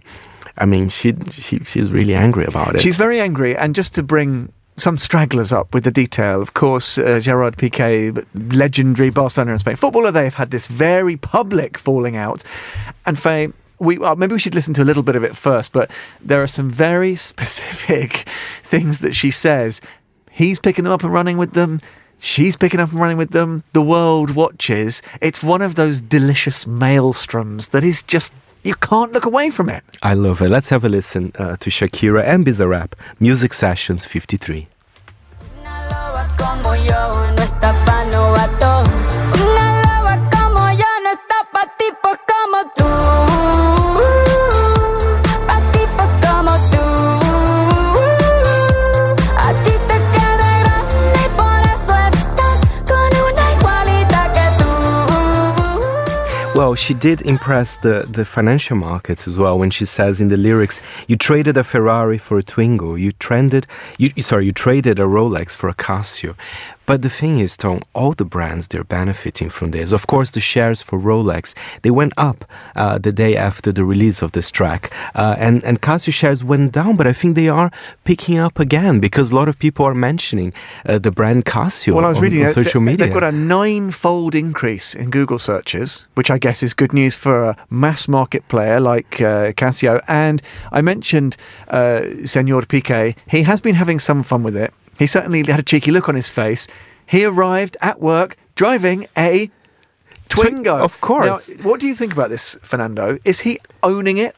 I 0.58 0.66
mean, 0.66 0.90
she, 0.90 1.14
she 1.32 1.60
she's 1.60 1.92
really 1.92 2.16
angry 2.16 2.46
about 2.46 2.76
it. 2.76 2.82
She's 2.82 2.96
very 2.96 3.20
angry, 3.20 3.56
and 3.56 3.76
just 3.76 3.94
to 3.96 4.04
bring 4.04 4.52
some 4.78 4.98
stragglers 4.98 5.52
up 5.52 5.74
with 5.74 5.84
the 5.84 5.92
detail. 5.92 6.42
Of 6.42 6.54
course, 6.54 6.98
uh, 6.98 7.20
Gerard 7.20 7.58
Piqué, 7.58 8.26
legendary 8.56 9.10
Barcelona 9.10 9.52
and 9.52 9.60
Spain 9.60 9.76
footballer, 9.76 10.12
they've 10.12 10.34
had 10.34 10.52
this 10.52 10.68
very 10.68 11.18
public 11.18 11.78
falling 11.78 12.16
out. 12.16 12.44
And 13.06 13.20
Faye, 13.20 13.52
we 13.80 13.98
well, 13.98 14.16
maybe 14.16 14.34
we 14.34 14.40
should 14.40 14.56
listen 14.56 14.74
to 14.76 14.84
a 14.84 14.86
little 14.86 15.04
bit 15.04 15.16
of 15.16 15.24
it 15.24 15.36
first, 15.36 15.74
but 15.74 15.92
there 16.22 16.42
are 16.42 16.48
some 16.48 16.70
very 16.70 17.16
specific 17.32 18.28
things 18.64 19.00
that 19.00 19.16
she 19.16 19.32
says. 19.32 19.82
He's 20.32 20.60
picking 20.60 20.84
them 20.84 20.94
up 20.94 21.04
and 21.04 21.12
running 21.12 21.38
with 21.38 21.54
them. 21.54 21.82
She's 22.20 22.56
picking 22.56 22.80
up 22.80 22.92
and 22.92 23.00
running 23.00 23.18
with 23.18 23.32
them. 23.32 23.64
The 23.74 23.82
world 23.82 24.32
watches. 24.32 25.02
It's 25.22 25.44
one 25.44 25.62
of 25.62 25.76
those 25.76 26.02
delicious 26.02 26.66
maelstroms 26.66 27.72
that 27.72 27.84
is 27.84 28.02
just 28.04 28.34
you 28.68 28.76
can't 28.76 29.14
look 29.14 29.26
away 29.26 29.50
from 29.50 29.70
it. 29.70 29.84
I 30.04 30.14
love 30.14 30.42
it. 30.42 30.50
Let's 30.50 30.70
have 30.70 30.84
a 30.84 30.90
listen 30.90 31.32
uh, 31.40 31.56
to 31.58 31.70
Shakira 31.70 32.24
and 32.24 32.46
Bizarrap, 32.46 32.94
Music 33.20 33.54
Sessions 33.54 34.06
53. 34.06 34.68
She 56.78 56.94
did 56.94 57.22
impress 57.24 57.78
the, 57.78 58.06
the 58.10 58.24
financial 58.26 58.78
markets 58.78 59.28
as 59.28 59.38
well 59.38 59.58
when 59.58 59.70
she 59.70 59.86
says 59.86 60.22
in 60.22 60.28
the 60.28 60.38
lyrics, 60.38 60.80
"You 61.08 61.16
traded 61.16 61.58
a 61.58 61.64
Ferrari 61.64 62.18
for 62.18 62.38
a 62.38 62.44
Twingo. 62.44 63.00
You 63.00 63.12
trended, 63.14 63.68
you 63.98 64.10
sorry, 64.22 64.46
you 64.46 64.52
traded 64.52 65.00
a 65.00 65.04
Rolex 65.04 65.56
for 65.56 65.70
a 65.70 65.74
Casio." 65.74 66.36
But 66.88 67.02
the 67.02 67.10
thing 67.10 67.40
is, 67.40 67.58
Tom, 67.58 67.82
all 67.94 68.14
the 68.14 68.26
brands 68.26 68.70
they're 68.70 68.84
benefiting 68.84 69.50
from 69.50 69.72
this. 69.72 69.92
Of 69.92 70.08
course, 70.08 70.32
the 70.32 70.40
shares 70.40 70.82
for 70.82 70.98
Rolex 70.98 71.54
they 71.82 71.92
went 71.92 72.14
up 72.18 72.46
uh, 72.76 72.98
the 72.98 73.12
day 73.12 73.36
after 73.36 73.74
the 73.74 73.84
release 73.84 74.22
of 74.22 74.32
this 74.32 74.50
track, 74.52 74.92
uh, 75.14 75.36
and 75.38 75.64
and 75.66 75.82
Casio 75.82 76.14
shares 76.14 76.44
went 76.44 76.72
down. 76.72 76.96
But 76.96 77.06
I 77.06 77.14
think 77.14 77.36
they 77.36 77.50
are 77.50 77.70
picking 78.06 78.38
up 78.40 78.58
again 78.58 79.00
because 79.00 79.32
a 79.32 79.36
lot 79.36 79.50
of 79.50 79.60
people 79.60 79.86
are 79.86 79.94
mentioning 79.94 80.54
uh, 80.86 80.98
the 80.98 81.12
brand 81.12 81.44
Casio. 81.44 81.94
Well, 81.94 82.06
I 82.06 82.10
was 82.10 82.18
on, 82.18 82.24
reading 82.24 82.48
on 82.48 82.54
social 82.54 82.82
media. 82.82 83.06
They've 83.06 83.14
got 83.14 83.24
a 83.24 83.32
nine-fold 83.32 84.34
increase 84.34 84.96
in 84.96 85.10
Google 85.10 85.40
searches, 85.40 86.08
which 86.16 86.32
I 86.32 86.38
guess 86.38 86.64
is 86.64 86.74
good 86.74 86.94
news 86.94 87.16
for 87.16 87.44
a 87.44 87.58
mass 87.70 88.08
market 88.08 88.48
player 88.48 88.80
like 88.80 89.22
uh, 89.22 89.52
Casio. 89.52 90.02
And 90.08 90.42
I 90.72 90.82
mentioned 90.82 91.36
uh, 91.68 92.02
Senor 92.26 92.62
Piqué. 92.62 93.16
He 93.28 93.44
has 93.44 93.60
been 93.62 93.76
having 93.76 94.00
some 94.00 94.24
fun 94.24 94.44
with 94.44 94.56
it. 94.56 94.74
He 94.98 95.08
certainly 95.08 95.44
had 95.46 95.60
a 95.60 95.64
cheeky 95.64 95.92
look 95.92 96.10
on 96.10 96.16
his 96.16 96.30
face. 96.30 96.68
He 97.06 97.24
arrived 97.26 97.78
at 97.82 98.00
work 98.02 98.38
driving 98.56 99.08
a 99.18 99.50
Twingo. 100.30 100.80
Of 100.80 101.00
course. 101.02 101.50
Now, 101.50 101.64
what 101.64 101.80
do 101.80 101.88
you 101.88 101.96
think 101.96 102.14
about 102.14 102.30
this, 102.30 102.58
Fernando? 102.62 103.20
Is 103.24 103.42
he 103.42 103.60
owning 103.84 104.18
it, 104.18 104.36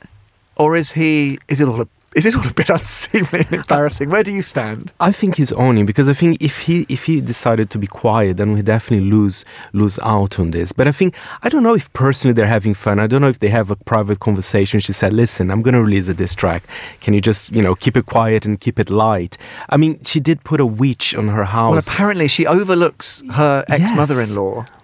or 0.56 0.76
is 0.76 0.91
he? 0.91 1.39
Is 1.48 1.60
it 1.62 1.67
all 1.67 1.82
a 1.82 1.88
is 2.15 2.26
it 2.26 2.36
all 2.36 2.48
a 2.48 2.54
bit 2.54 2.69
unseemly 2.78 3.41
and 3.41 3.54
embarrassing? 3.54 4.10
Where 4.10 4.24
do 4.24 4.34
you 4.34 4.41
stand? 4.41 4.93
I 5.00 5.12
think 5.12 5.36
he's 5.36 5.52
owning 5.52 5.86
because 5.86 6.08
I 6.10 6.13
think 6.13 6.41
if 6.41 6.60
he 6.62 6.86
if 6.89 7.06
he 7.06 7.22
decided 7.22 7.69
to 7.72 7.78
be 7.78 7.88
quiet, 7.88 8.38
then 8.38 8.54
we 8.54 8.62
definitely 8.62 9.10
lose 9.10 9.45
lose 9.74 10.00
out 10.00 10.39
on 10.39 10.52
this. 10.52 10.72
But 10.72 10.88
I 10.88 10.91
think 10.91 11.15
I 11.43 11.50
don't 11.50 11.63
know 11.63 11.76
if 11.76 11.91
personally 11.93 12.34
they're 12.34 12.48
having 12.48 12.74
fun. 12.74 13.00
I 13.00 13.08
don't 13.08 13.22
know 13.22 13.30
if 13.30 13.39
they 13.39 13.50
have 13.50 13.69
a 13.69 13.76
private 13.76 14.19
conversation. 14.19 14.80
She 14.80 14.93
said, 14.93 15.13
"Listen, 15.13 15.52
I'm 15.52 15.62
going 15.62 15.76
to 15.76 15.84
release 15.84 16.08
a 16.08 16.13
diss 16.13 16.36
track. 16.36 16.63
Can 17.02 17.13
you 17.13 17.22
just 17.22 17.52
you 17.52 17.62
know 17.62 17.76
keep 17.76 17.95
it 17.95 18.06
quiet 18.06 18.45
and 18.45 18.60
keep 18.60 18.80
it 18.80 18.89
light?" 18.89 19.38
I 19.69 19.78
mean, 19.78 20.04
she 20.04 20.19
did 20.19 20.43
put 20.43 20.60
a 20.60 20.65
witch 20.65 21.13
on 21.15 21.28
her 21.30 21.45
house. 21.45 21.72
Well, 21.72 21.95
apparently 21.95 22.28
she 22.28 22.45
overlooks 22.48 23.24
her 23.32 23.63
ex 23.67 23.91
mother-in-law. 23.91 24.65
Yes. 24.67 24.78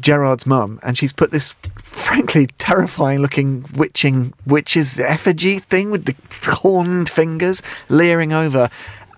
Gerard's 0.00 0.46
mum, 0.46 0.80
and 0.82 0.98
she's 0.98 1.12
put 1.12 1.30
this 1.30 1.54
frankly 1.78 2.48
terrifying 2.58 3.20
looking 3.20 3.64
witching 3.74 4.34
witch's 4.46 4.98
effigy 4.98 5.60
thing 5.60 5.90
with 5.90 6.06
the 6.06 6.14
horned 6.52 7.08
fingers 7.08 7.62
leering 7.88 8.32
over. 8.32 8.68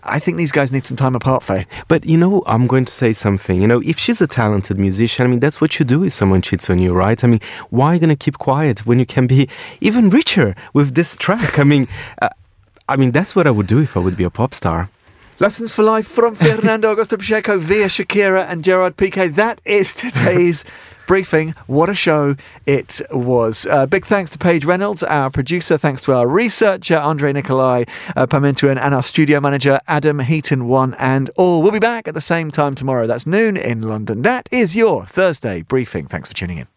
I 0.08 0.20
think 0.20 0.36
these 0.36 0.52
guys 0.52 0.72
need 0.72 0.86
some 0.86 0.96
time 0.96 1.16
apart, 1.16 1.42
Faye. 1.42 1.64
But 1.88 2.04
you 2.06 2.16
know, 2.16 2.42
I'm 2.46 2.66
going 2.66 2.84
to 2.84 2.92
say 2.92 3.12
something. 3.12 3.60
You 3.60 3.66
know, 3.66 3.82
if 3.84 3.98
she's 3.98 4.20
a 4.20 4.26
talented 4.26 4.78
musician, 4.78 5.26
I 5.26 5.28
mean, 5.28 5.40
that's 5.40 5.60
what 5.60 5.78
you 5.78 5.84
do 5.84 6.04
if 6.04 6.14
someone 6.14 6.42
cheats 6.42 6.70
on 6.70 6.78
you, 6.78 6.92
right? 6.92 7.22
I 7.22 7.26
mean, 7.26 7.40
why 7.70 7.88
are 7.88 7.94
you 7.94 8.00
going 8.00 8.10
to 8.10 8.16
keep 8.16 8.38
quiet 8.38 8.86
when 8.86 8.98
you 8.98 9.06
can 9.06 9.26
be 9.26 9.48
even 9.80 10.10
richer 10.10 10.54
with 10.72 10.94
this 10.94 11.16
track? 11.16 11.58
I 11.58 11.64
mean, 11.64 11.88
uh, 12.22 12.28
I 12.88 12.96
mean, 12.96 13.10
that's 13.10 13.34
what 13.34 13.46
I 13.46 13.50
would 13.50 13.66
do 13.66 13.80
if 13.80 13.96
I 13.96 14.00
would 14.00 14.16
be 14.16 14.24
a 14.24 14.30
pop 14.30 14.54
star. 14.54 14.90
Lessons 15.38 15.70
for 15.70 15.82
life 15.82 16.06
from 16.06 16.34
Fernando 16.34 16.94
Augusto 16.94 17.18
Pacheco 17.18 17.58
via 17.58 17.88
Shakira 17.88 18.46
and 18.48 18.64
Gerard 18.64 18.96
Piqué. 18.96 19.34
That 19.34 19.60
is 19.66 19.92
today's 19.92 20.64
briefing. 21.06 21.54
What 21.66 21.90
a 21.90 21.94
show 21.94 22.36
it 22.64 23.02
was. 23.10 23.66
Uh, 23.66 23.84
big 23.84 24.06
thanks 24.06 24.30
to 24.30 24.38
Paige 24.38 24.64
Reynolds, 24.64 25.02
our 25.02 25.28
producer. 25.30 25.76
Thanks 25.76 26.02
to 26.04 26.14
our 26.14 26.26
researcher, 26.26 26.96
Andre 26.96 27.34
Nikolai 27.34 27.84
uh, 28.16 28.26
and 28.32 28.94
our 28.94 29.02
studio 29.02 29.38
manager, 29.38 29.78
Adam 29.86 30.20
Heaton, 30.20 30.68
one 30.68 30.94
and 30.94 31.28
all. 31.36 31.60
We'll 31.60 31.70
be 31.70 31.78
back 31.80 32.08
at 32.08 32.14
the 32.14 32.22
same 32.22 32.50
time 32.50 32.74
tomorrow. 32.74 33.06
That's 33.06 33.26
noon 33.26 33.58
in 33.58 33.82
London. 33.82 34.22
That 34.22 34.48
is 34.50 34.74
your 34.74 35.04
Thursday 35.04 35.60
briefing. 35.60 36.06
Thanks 36.06 36.30
for 36.30 36.34
tuning 36.34 36.58
in. 36.58 36.75